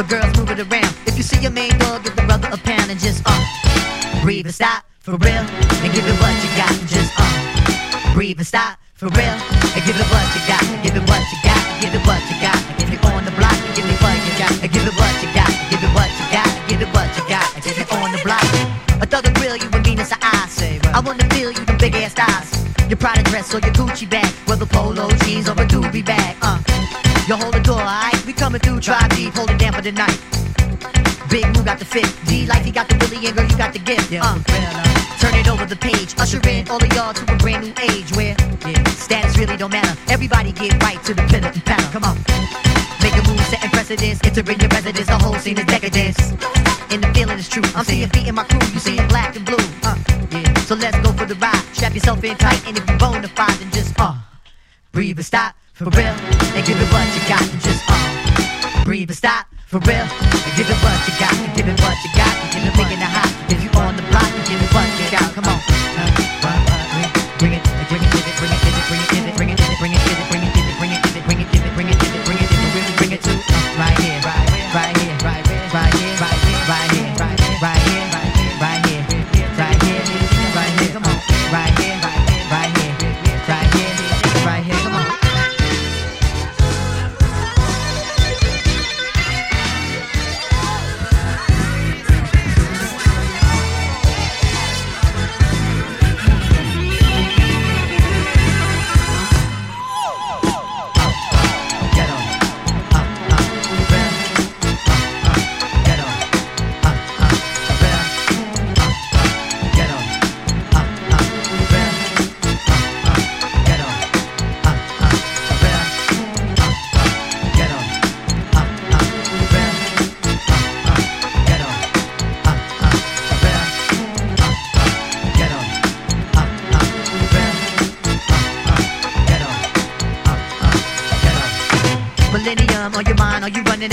so 0.00 0.06
girls 0.08 0.32
move 0.38 0.50
it 0.50 0.60
around. 0.60 0.92
If 1.06 1.16
you 1.16 1.22
see 1.22 1.40
your 1.40 1.50
main 1.50 1.76
dog, 1.76 2.04
give 2.04 2.16
the 2.16 2.22
brother 2.22 2.48
a 2.52 2.56
pound 2.56 2.90
and 2.90 2.98
just 2.98 3.22
uh, 3.26 4.22
breathe 4.22 4.46
and 4.46 4.54
stop 4.54 4.84
for 5.00 5.16
real, 5.20 5.44
and 5.84 5.92
give 5.92 6.06
it 6.08 6.16
what 6.20 6.32
you 6.40 6.50
got. 6.56 6.72
Just 6.88 7.12
uh, 7.20 8.14
breathe 8.14 8.38
and 8.38 8.46
stop 8.46 8.78
for 8.94 9.08
real, 9.12 9.36
and 9.76 9.82
give 9.84 9.96
it 9.96 10.08
what 10.08 10.24
you 10.32 10.40
got. 10.48 10.64
Give 10.80 10.96
it 10.96 11.04
what 11.04 11.20
you 11.28 11.38
got. 11.44 11.60
Give 11.84 11.92
it 11.92 12.02
what 12.08 12.20
you 12.32 12.36
got. 12.40 12.56
And 12.56 12.76
give 12.80 12.92
it 12.92 13.04
on 13.04 13.24
the 13.24 13.34
block. 13.36 13.56
Give 13.76 13.84
it 13.84 13.98
what 14.00 14.16
you 14.24 14.32
got. 14.40 14.52
Give 14.72 14.86
it 14.88 14.96
what 14.96 15.14
you 15.20 15.28
got. 15.36 15.52
Give 15.68 15.82
it 15.84 15.92
what 15.92 16.08
you 16.16 16.26
got. 16.32 16.48
Give 16.68 16.80
it 16.80 16.90
what 16.96 17.08
you 17.16 17.24
got. 17.28 17.46
And 17.56 17.64
give 17.64 17.76
it 17.76 17.92
on 17.92 18.08
the 18.12 18.20
block. 18.24 18.46
A 19.02 19.06
thug 19.06 19.24
will 19.26 19.36
grill 19.36 19.56
you 19.56 19.68
with 19.68 19.84
Venus 19.84 20.12
eyes. 20.12 20.56
I 20.96 21.00
wanna 21.04 21.28
feel 21.34 21.52
you, 21.52 21.64
the 21.64 21.76
big 21.76 21.94
ass 21.96 22.14
thighs. 22.14 22.48
Your 22.88 22.96
Prada 22.96 23.22
dress 23.24 23.52
or 23.52 23.60
your 23.60 23.74
Gucci 23.76 24.08
bag, 24.08 24.32
whether 24.48 24.66
polo 24.66 25.10
jeans 25.24 25.48
or 25.48 25.52
a 25.52 25.66
doobie 25.68 26.04
bag. 26.04 26.36
Uh, 26.40 26.58
you 27.28 27.36
hold 27.36 27.54
the 27.54 27.60
door, 27.60 27.80
alright? 27.80 28.19
Coming 28.40 28.60
through, 28.62 28.80
try 28.80 29.06
deep, 29.08 29.34
hold 29.34 29.50
it 29.50 29.58
down 29.58 29.74
for 29.74 29.82
the 29.82 29.92
night. 29.92 30.16
Big 31.28 31.44
Moo 31.52 31.62
got 31.62 31.78
the 31.78 31.84
fit, 31.84 32.08
D 32.24 32.46
life, 32.46 32.64
he 32.64 32.70
got 32.72 32.88
the 32.88 32.96
Willie 32.96 33.26
and 33.26 33.36
girl 33.36 33.44
you 33.44 33.56
got 33.58 33.74
the 33.74 33.78
gift. 33.78 34.10
Yeah. 34.10 34.24
Uh, 34.24 34.40
turn 35.20 35.34
it 35.36 35.46
over 35.46 35.66
the 35.66 35.76
page, 35.76 36.16
usher 36.18 36.40
in 36.48 36.66
all 36.70 36.82
of 36.82 36.90
y'all 36.96 37.12
to 37.12 37.34
a 37.34 37.36
brand 37.36 37.68
new 37.68 37.74
age 37.92 38.10
where 38.16 38.34
yeah. 38.64 38.82
status 38.96 39.36
really 39.36 39.58
don't 39.58 39.70
matter. 39.70 39.92
Everybody 40.08 40.52
get 40.52 40.72
right 40.82 40.96
to 41.04 41.12
the 41.12 41.20
pinnacle 41.28 41.52
and 41.52 41.64
panel. 41.66 41.84
Come 41.92 42.04
on. 42.04 42.16
Make 43.04 43.12
a 43.12 43.28
move, 43.28 43.44
setting 43.52 43.68
precedence, 43.76 44.20
entering 44.24 44.58
your 44.58 44.70
residence, 44.70 45.06
the 45.06 45.18
whole 45.18 45.36
scene 45.36 45.58
is 45.58 45.66
decadence. 45.66 46.32
And 46.88 47.04
the 47.04 47.12
feeling 47.12 47.38
is 47.38 47.46
true. 47.46 47.68
I'm 47.76 47.84
seeing 47.84 48.08
feet 48.08 48.26
in 48.26 48.34
my 48.34 48.44
crew, 48.44 48.64
you 48.72 48.80
seeing 48.80 49.06
black 49.08 49.36
and 49.36 49.44
blue. 49.44 49.60
Uh, 49.84 50.00
yeah. 50.32 50.54
So 50.64 50.76
let's 50.76 50.96
go 51.04 51.12
for 51.12 51.26
the 51.26 51.36
ride. 51.36 51.60
Strap 51.76 51.92
yourself 51.92 52.24
in 52.24 52.38
tight, 52.38 52.66
and 52.66 52.78
if 52.78 52.88
you 52.88 52.96
bona 52.96 53.28
fide, 53.28 53.52
then 53.60 53.70
just 53.70 53.92
uh, 54.00 54.16
breathe 54.92 55.18
and 55.18 55.26
stop 55.26 55.59
for 55.80 55.88
real, 55.96 56.12
and 56.12 56.66
give 56.66 56.76
it 56.76 56.92
what 56.92 57.08
you 57.16 57.22
got, 57.26 57.40
just 57.64 57.82
uh, 57.88 58.84
breathe 58.84 59.08
and 59.08 59.16
stop. 59.16 59.46
For 59.66 59.78
real, 59.88 60.04
and 60.04 60.52
give 60.56 60.68
it 60.68 60.76
what 60.84 61.08
you 61.08 61.14
got, 61.16 61.32
and 61.32 61.56
give 61.56 61.68
it 61.68 61.80
what 61.80 61.96
you 62.04 62.10
got, 62.12 62.36
and 62.36 62.52
give 62.52 62.68
it 62.68 62.79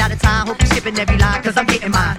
out 0.07 0.13
of 0.13 0.21
time? 0.21 0.47
Hope 0.47 0.59
you're 0.59 0.69
skipping 0.69 0.97
every 0.99 1.17
line, 1.17 1.43
cause 1.43 1.57
I'm 1.57 1.65
getting 1.65 1.91
mine. 1.91 2.15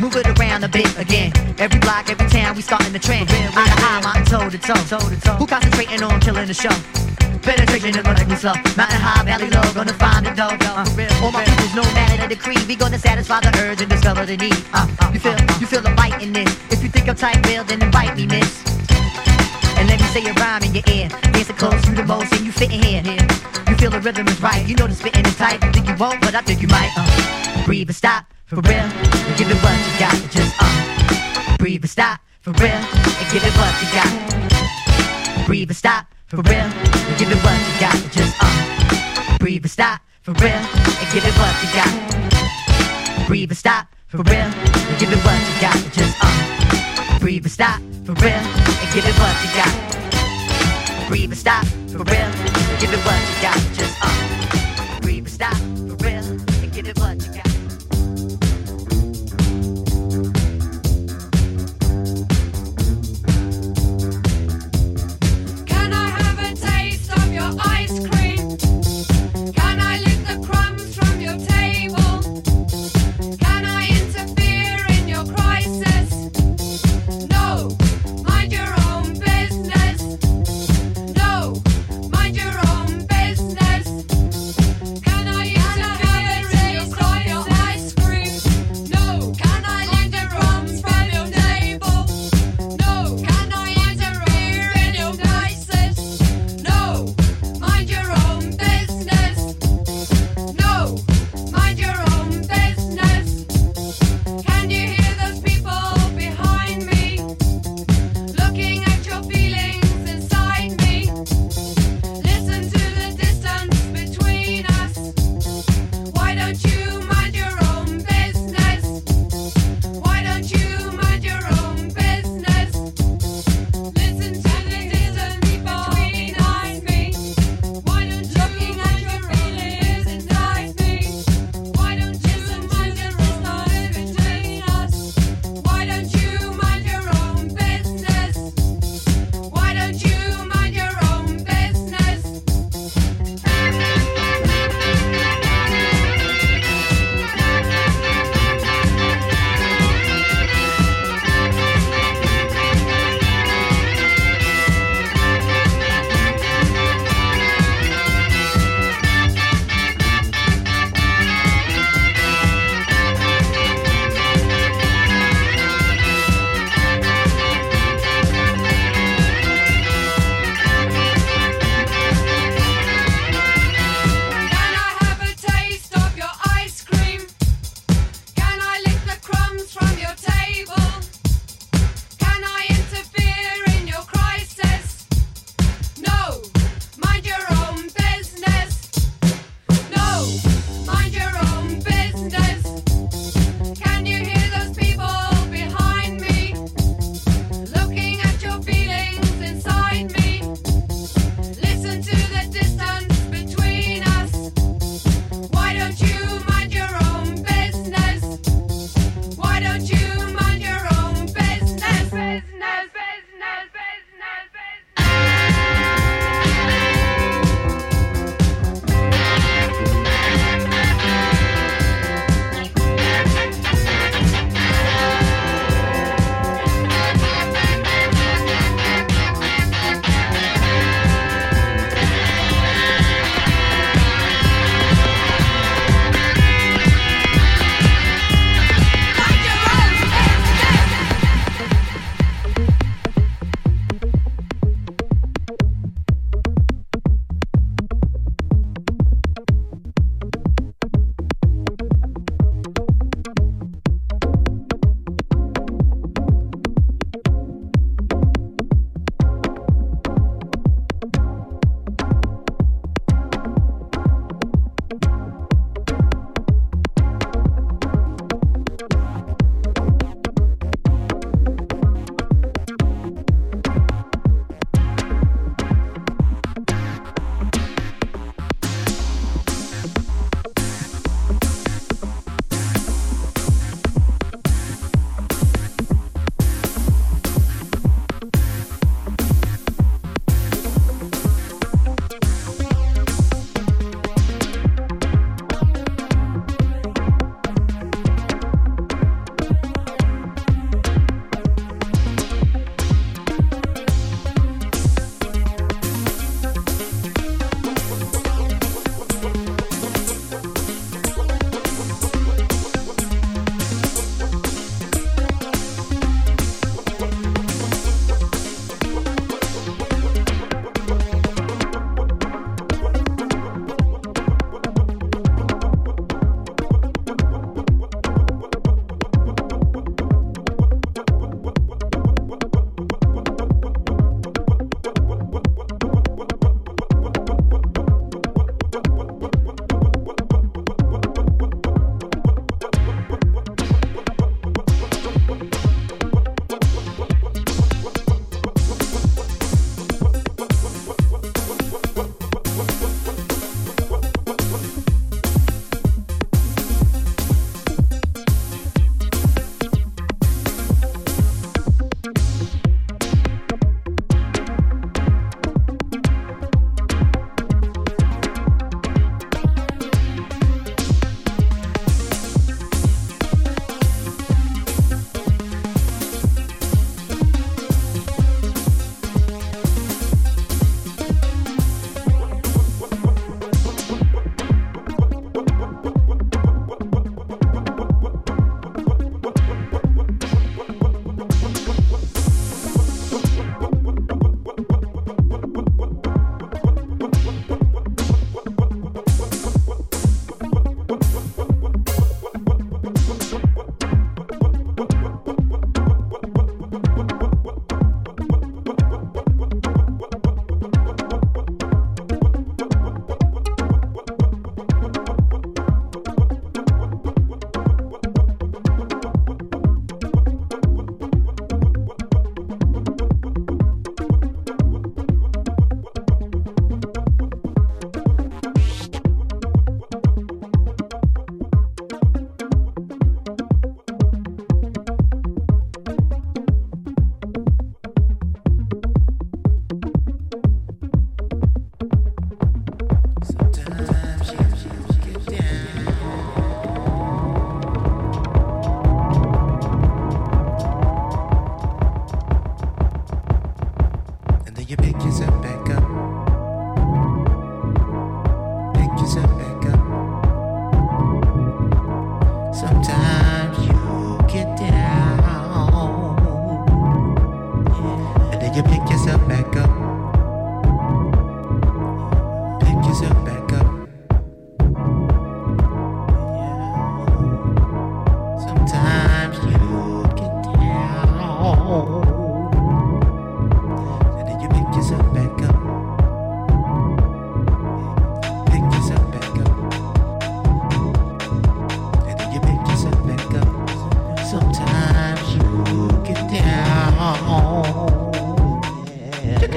Move 0.00 0.16
it 0.16 0.26
around 0.38 0.64
a 0.64 0.68
bit 0.68 0.88
again. 0.98 1.32
Every 1.58 1.78
block, 1.80 2.08
every 2.08 2.26
town, 2.28 2.56
we 2.56 2.62
starting 2.62 2.92
the 2.92 2.98
trend. 2.98 3.28
Of 3.28 3.52
high, 3.54 4.00
mountain 4.00 4.24
toe 4.24 4.48
to 4.48 4.58
toe. 4.58 4.80
toe, 4.88 4.98
to 4.98 5.20
toe. 5.20 5.36
Who 5.36 5.46
concentrating 5.46 6.02
on 6.02 6.20
killing 6.20 6.46
the 6.46 6.54
show? 6.54 6.72
Penetration 7.42 7.90
is 7.90 8.02
gonna 8.02 8.24
be 8.24 8.36
slow. 8.36 8.54
Mountain 8.76 9.02
high, 9.04 9.24
valley 9.24 9.50
low, 9.50 9.66
gonna 9.74 9.92
find 9.92 10.24
the 10.24 10.32
dough. 10.32 10.56
Uh, 10.56 11.24
all 11.24 11.32
my 11.32 11.44
people's 11.44 11.74
no 11.74 11.82
matter 11.92 12.16
the 12.22 12.34
decree. 12.34 12.60
We 12.66 12.76
gonna 12.76 12.98
satisfy 12.98 13.40
the 13.40 13.52
urge 13.60 13.80
and 13.82 13.90
discover 13.90 14.24
the 14.24 14.36
need. 14.36 14.56
Uh, 14.72 14.86
you 15.12 15.20
feel, 15.20 15.36
you 15.60 15.66
feel 15.66 15.82
the 15.82 15.92
bite 15.92 16.22
in 16.22 16.32
this. 16.32 16.48
If 16.70 16.82
you 16.82 16.88
think 16.88 17.08
I'm 17.08 17.16
tight, 17.16 17.44
well, 17.46 17.64
then 17.64 17.82
invite 17.82 18.16
me, 18.16 18.26
miss. 18.26 18.64
And 19.76 19.88
let 19.88 20.00
me 20.00 20.06
say 20.14 20.24
a 20.24 20.32
rhyme 20.34 20.62
in 20.62 20.74
your 20.74 20.84
ear. 20.88 21.08
Dancing 21.32 21.56
close 21.56 21.80
to 21.82 21.92
the 21.92 22.04
most, 22.04 22.32
and 22.32 22.46
you 22.46 22.52
fit 22.52 22.72
in 22.72 23.04
here. 23.04 23.67
Feel 23.78 23.90
the 23.90 24.00
rhythm 24.00 24.26
is 24.26 24.42
right. 24.42 24.66
You 24.66 24.74
know 24.74 24.88
the 24.88 24.94
spitting 24.94 25.24
is 25.24 25.36
tight. 25.36 25.62
You 25.62 25.70
think 25.70 25.86
you 25.86 25.94
won't, 25.94 26.20
but 26.20 26.34
I 26.34 26.40
think 26.42 26.60
you 26.60 26.66
might. 26.66 26.90
Uh, 26.96 27.64
breathe 27.64 27.88
and 27.88 27.94
stop 27.94 28.26
for 28.44 28.56
real. 28.56 28.74
And 28.74 29.38
give 29.38 29.48
it 29.48 29.56
what 29.62 29.78
you 29.78 29.94
got. 30.02 30.18
Just 30.34 30.52
uh, 30.58 31.56
breathe 31.58 31.82
and 31.82 31.90
stop 31.90 32.20
for 32.40 32.50
real. 32.58 32.74
And 32.74 33.26
give 33.30 33.44
it 33.44 33.54
what 33.54 33.70
you 33.78 33.88
got. 33.94 35.46
Breathe 35.46 35.70
and 35.70 35.76
stop 35.76 36.06
for 36.26 36.42
real. 36.42 36.66
And 36.66 37.18
give 37.18 37.30
it 37.30 37.38
what 37.38 37.54
you 37.54 37.74
got. 37.78 37.94
Just 38.10 38.34
uh, 38.40 39.38
breathe 39.38 39.62
and 39.62 39.70
stop 39.70 40.00
for 40.22 40.32
real. 40.42 40.58
And 40.98 41.08
give 41.14 41.24
it 41.24 41.34
what 41.38 41.54
you 41.62 41.70
got. 41.70 43.28
Breathe 43.28 43.50
and 43.50 43.58
stop 43.58 43.86
for 44.08 44.22
real. 44.26 44.50
And 44.90 44.98
give 44.98 45.12
it 45.12 45.22
what 45.22 45.38
you 45.38 45.60
got. 45.62 45.78
Just 45.94 46.18
uh, 46.20 47.18
breathe 47.20 47.44
and 47.44 47.52
stop 47.52 47.78
for 48.04 48.14
real. 48.18 48.42
And 48.42 48.88
give 48.92 49.06
it 49.06 49.14
what 49.22 49.36
you 49.38 49.50
got. 49.54 51.08
Breathe 51.08 51.30
and 51.30 51.38
stop 51.38 51.64
for 51.94 52.02
real. 52.02 52.57
And 52.80 52.86
give 52.86 52.92
it 52.92 53.04
what 53.04 53.18
you 53.28 53.42
got. 53.42 53.74
Just 53.74 53.98
uh, 54.02 55.67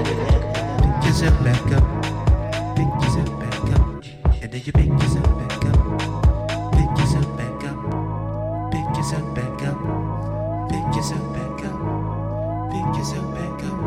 Pick 0.04 1.06
yourself 1.06 1.44
back 1.44 1.72
up. 1.74 1.86
Pick 2.76 2.88
yourself 3.04 3.40
back 3.40 3.64
up. 3.76 4.04
And 4.42 4.52
then 4.52 4.62
you. 4.66 4.72
Pick 4.74 4.90
yourself 4.90 5.28
back 5.38 5.66
up. 5.66 5.80
Pick 6.74 6.98
yourself 6.98 7.38
back 7.38 7.64
up. 7.66 7.78
Pick 8.72 8.96
yourself 8.98 9.36
back 9.36 9.62
up. 9.64 9.80
Pick 10.70 10.96
yourself 10.96 11.34
back 11.34 11.64
up. 13.64 13.78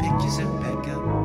Pick 0.00 0.22
yourself 0.24 0.60
back 0.62 0.88
up. 0.88 1.17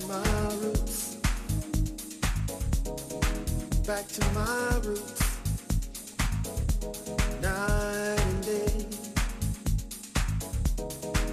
to 0.00 0.06
my 0.06 0.54
roots. 0.62 1.16
Back 3.86 4.06
to 4.08 4.24
my 4.34 4.80
roots. 4.84 5.22
Night 7.40 8.20
and 8.20 8.44
day. 8.44 8.86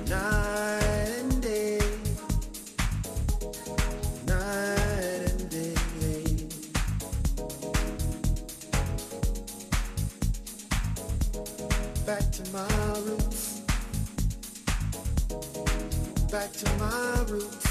Night 0.07 0.83
and 1.19 1.41
day. 1.41 1.79
Night 4.27 5.31
and 5.31 5.49
day. 5.49 5.75
Back 12.05 12.31
to 12.31 12.43
my 12.51 12.99
roots. 12.99 13.61
Back 16.31 16.51
to 16.51 16.69
my 16.77 17.23
roots. 17.29 17.62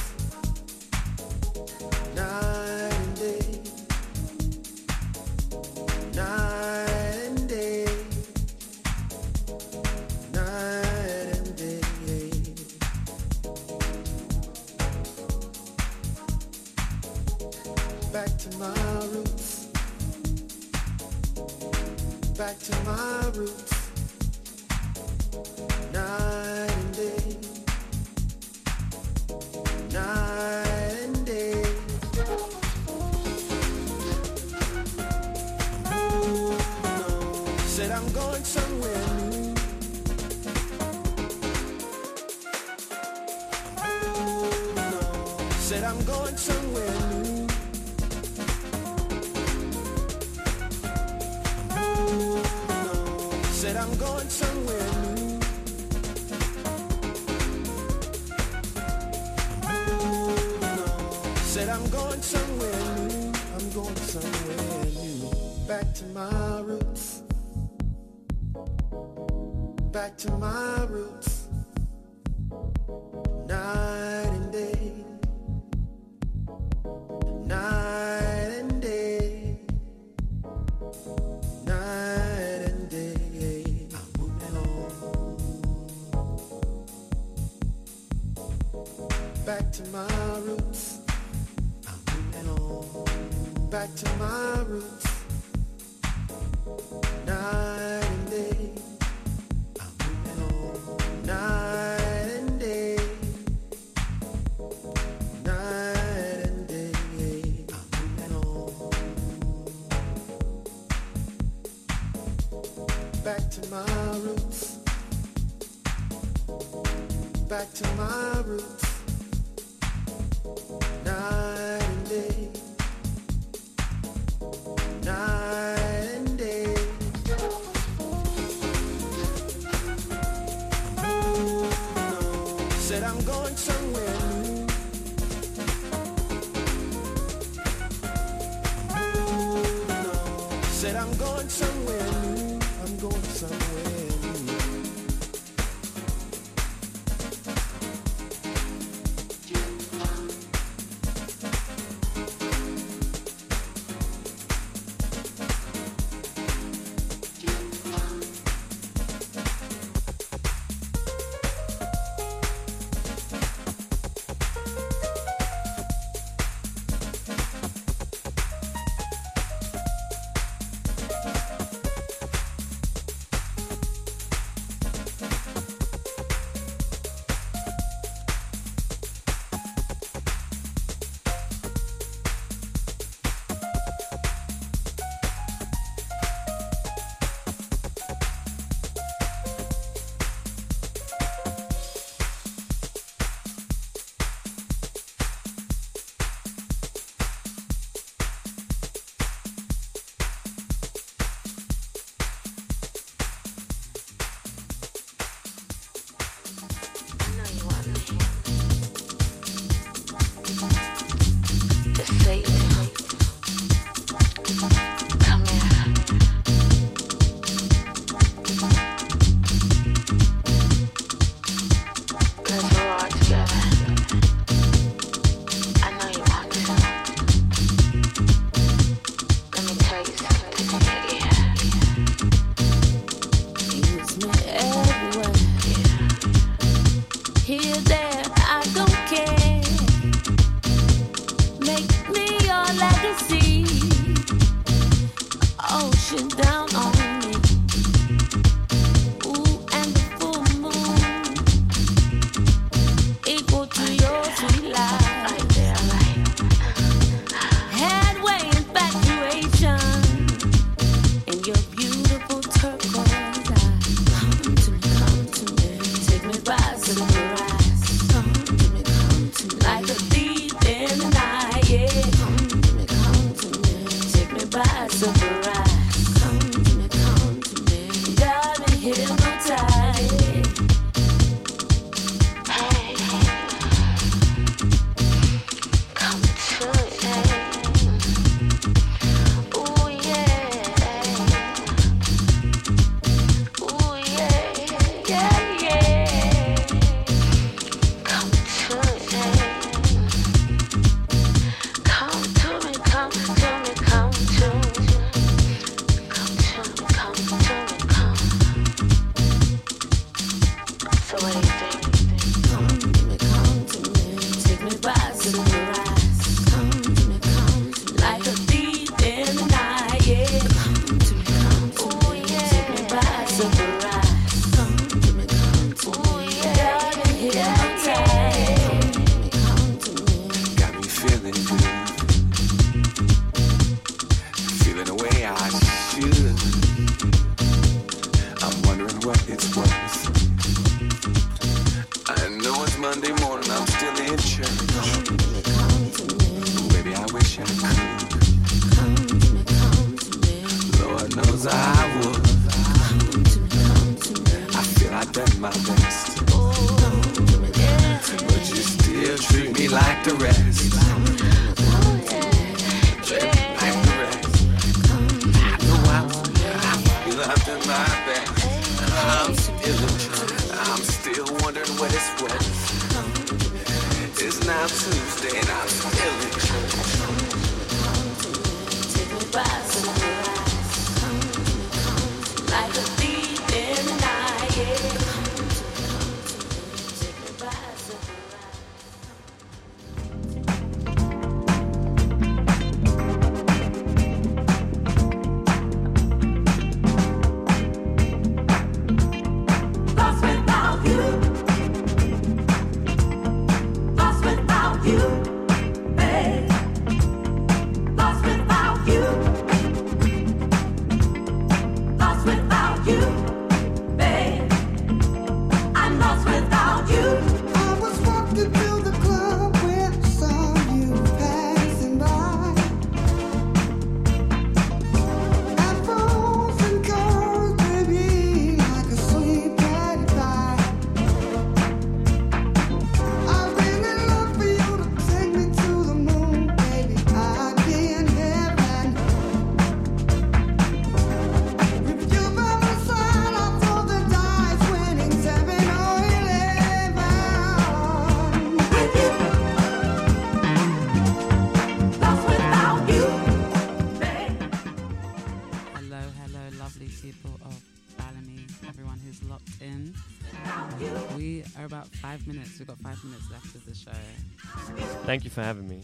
Thank 465.13 465.25
you 465.25 465.31
for 465.31 465.43
having 465.43 465.69
me. 465.69 465.83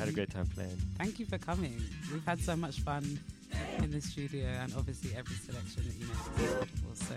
Had 0.00 0.08
a 0.08 0.12
great 0.12 0.30
time 0.30 0.46
playing. 0.46 0.76
Thank 0.98 1.20
you 1.20 1.26
for 1.26 1.38
coming. 1.38 1.80
We've 2.12 2.26
had 2.26 2.40
so 2.40 2.56
much 2.56 2.80
fun 2.80 3.20
in 3.78 3.92
the 3.92 4.00
studio, 4.00 4.46
and 4.46 4.74
obviously 4.76 5.14
every 5.16 5.36
selection 5.36 5.84
that 5.86 5.94
you 5.94 6.06
make 6.08 6.16
is 6.16 6.50
incredible. 6.50 6.94
So 6.94 7.14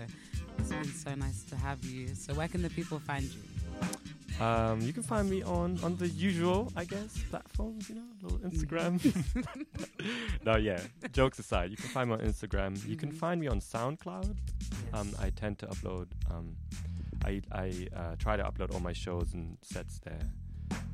it's 0.56 0.68
been 0.70 0.84
so 0.84 1.14
nice 1.16 1.42
to 1.50 1.56
have 1.56 1.84
you. 1.84 2.14
So 2.14 2.32
where 2.34 2.46
can 2.46 2.62
the 2.62 2.70
people 2.70 3.00
find 3.00 3.24
you? 3.24 4.40
Um, 4.40 4.82
you 4.82 4.92
can 4.92 5.02
find 5.02 5.28
me 5.28 5.42
on 5.42 5.80
on 5.82 5.96
the 5.96 6.06
usual, 6.06 6.72
I 6.76 6.84
guess, 6.84 7.18
platforms. 7.28 7.88
You 7.88 7.96
know, 7.96 8.02
little 8.22 8.38
Instagram. 8.38 9.02
no, 10.46 10.58
yeah. 10.58 10.78
Jokes 11.12 11.40
aside, 11.40 11.72
you 11.72 11.76
can 11.76 11.88
find 11.88 12.08
me 12.08 12.14
on 12.14 12.20
Instagram. 12.20 12.86
You 12.86 12.94
can 12.94 13.10
find 13.10 13.40
me 13.40 13.48
on 13.48 13.58
SoundCloud. 13.58 14.36
Um, 14.92 15.12
I 15.18 15.30
tend 15.30 15.58
to 15.58 15.66
upload. 15.66 16.06
Um, 16.30 16.54
I 17.24 17.42
I 17.50 17.88
uh, 17.96 18.14
try 18.16 18.36
to 18.36 18.44
upload 18.44 18.72
all 18.72 18.78
my 18.78 18.92
shows 18.92 19.34
and 19.34 19.58
sets 19.60 19.98
there. 20.04 20.22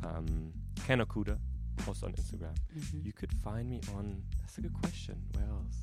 Um, 0.05 0.53
Ken 0.87 1.01
Okuda, 1.01 1.39
also 1.87 2.07
on 2.07 2.13
Instagram. 2.13 2.55
Mhm. 2.77 3.05
You 3.05 3.13
could 3.13 3.33
find 3.33 3.69
me 3.69 3.81
on. 3.95 4.23
That's 4.41 4.59
a 4.59 4.61
good 4.61 4.75
question. 4.75 5.17
Where 5.33 5.47
else? 5.49 5.81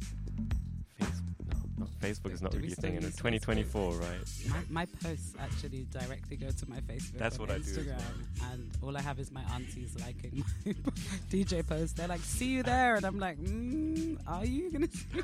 Facebook. 1.00 1.36
No, 1.48 1.58
Facebook 2.02 2.34
is 2.34 2.42
not 2.42 2.54
really 2.54 2.72
a 2.72 2.76
thing 2.76 2.96
in 2.96 3.02
use 3.04 3.16
2024, 3.16 3.94
right? 3.94 4.08
My, 4.50 4.58
my 4.70 4.86
posts 5.04 5.34
actually 5.40 5.86
directly 5.92 6.38
go 6.38 6.50
to 6.50 6.70
my 6.70 6.80
Facebook. 6.82 7.18
That's 7.18 7.38
and 7.38 7.48
what 7.48 7.56
I 7.56 7.60
do 7.60 7.64
Instagram, 7.64 7.98
well. 7.98 8.52
and 8.52 8.72
all 8.84 8.98
I 8.98 9.02
have 9.02 9.20
is 9.20 9.32
my 9.32 9.44
aunties 9.54 9.96
liking 10.00 10.44
my 10.66 10.74
DJ 11.32 11.66
posts. 11.68 11.94
They're 11.94 12.08
like, 12.08 12.22
"See 12.22 12.48
you 12.48 12.64
there," 12.64 12.96
and 12.96 13.06
I'm 13.06 13.20
like, 13.20 13.38
mm, 13.40 14.18
"Are 14.28 14.46
you 14.46 14.72
gonna?" 14.72 14.88
See 14.88 15.22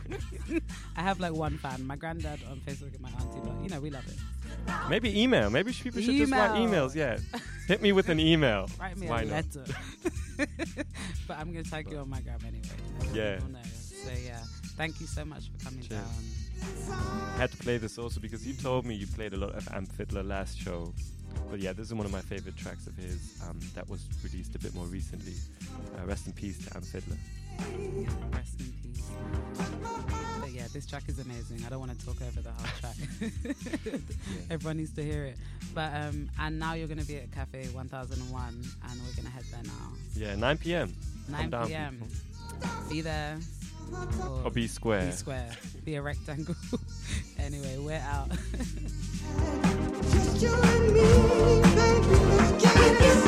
me?" 0.53 0.61
I 0.95 1.01
have 1.01 1.19
like 1.19 1.33
one 1.33 1.57
fan, 1.57 1.85
my 1.85 1.95
granddad 1.95 2.39
on 2.49 2.59
Facebook 2.61 2.93
and 2.93 3.01
my 3.01 3.09
auntie, 3.09 3.39
but 3.43 3.61
you 3.63 3.69
know 3.69 3.79
we 3.79 3.89
love 3.89 4.07
it. 4.07 4.17
Maybe 4.89 5.21
email. 5.21 5.49
Maybe 5.49 5.71
people 5.73 6.01
should 6.01 6.15
just 6.15 6.31
write 6.31 6.51
emails. 6.51 6.95
Yeah, 6.95 7.17
hit 7.67 7.81
me 7.81 7.91
with 7.91 8.09
an 8.09 8.19
email. 8.19 8.69
Write 8.79 8.97
me 8.97 9.07
Why 9.07 9.21
a 9.21 9.25
not? 9.25 9.55
letter. 9.55 9.65
but 11.27 11.37
I'm 11.37 11.51
gonna 11.51 11.63
tag 11.63 11.89
you 11.91 11.97
on 11.97 12.09
my 12.09 12.21
gram 12.21 12.39
anyway. 12.45 12.67
Yeah. 13.13 13.39
So 13.79 14.11
yeah, 14.23 14.39
thank 14.77 15.01
you 15.01 15.07
so 15.07 15.25
much 15.25 15.49
for 15.49 15.65
coming 15.65 15.81
Cheers. 15.81 16.01
down. 16.01 16.23
Had 17.37 17.51
to 17.51 17.57
play 17.57 17.77
this 17.77 17.97
also 17.97 18.19
because 18.19 18.45
you 18.47 18.53
told 18.53 18.85
me 18.85 18.95
you 18.95 19.05
played 19.07 19.33
a 19.33 19.37
lot 19.37 19.53
of 19.53 19.67
Amp 19.71 19.91
Fiddler 19.91 20.23
last 20.23 20.59
show. 20.59 20.93
But 21.51 21.59
yeah, 21.59 21.71
this 21.71 21.87
is 21.87 21.93
one 21.93 22.05
of 22.05 22.11
my 22.11 22.21
favorite 22.21 22.57
tracks 22.57 22.87
of 22.87 22.95
his 22.97 23.39
um, 23.47 23.59
that 23.75 23.87
was 23.87 24.07
released 24.23 24.55
a 24.55 24.59
bit 24.59 24.73
more 24.73 24.85
recently. 24.85 25.33
Uh, 25.95 26.05
rest 26.05 26.27
in 26.27 26.33
peace 26.33 26.57
to 26.65 26.75
Amp 26.75 26.85
Fiddler. 26.85 27.15
Rest 28.33 28.59
in 28.59 28.73
peace. 28.81 29.05
But 30.39 30.51
yeah, 30.51 30.67
this 30.73 30.85
track 30.85 31.03
is 31.07 31.19
amazing. 31.19 31.63
I 31.65 31.69
don't 31.69 31.79
want 31.79 31.97
to 31.97 32.05
talk 32.05 32.21
over 32.21 32.41
the 32.41 32.51
whole 32.51 32.67
track. 32.79 34.01
Everyone 34.49 34.77
needs 34.77 34.93
to 34.95 35.03
hear 35.03 35.25
it. 35.25 35.37
But 35.73 35.93
um, 35.93 36.29
and 36.39 36.59
now 36.59 36.73
you're 36.73 36.87
gonna 36.87 37.03
be 37.03 37.17
at 37.17 37.31
Cafe 37.31 37.67
1001, 37.67 38.47
and 38.47 39.01
we're 39.01 39.15
gonna 39.15 39.29
head 39.29 39.43
there 39.51 39.63
now. 39.63 39.93
Yeah, 40.15 40.35
9 40.35 40.57
p.m. 40.57 40.95
9 41.29 41.51
p.m. 41.67 42.03
Be 42.89 43.01
there. 43.01 43.37
Or 44.43 44.51
be 44.51 44.67
square. 44.67 45.05
Be 45.07 45.11
square. 45.11 45.49
be 45.83 45.95
a 45.95 46.01
rectangle. 46.01 46.55
anyway, 47.39 47.77
we're 47.77 47.99
out. 47.99 48.31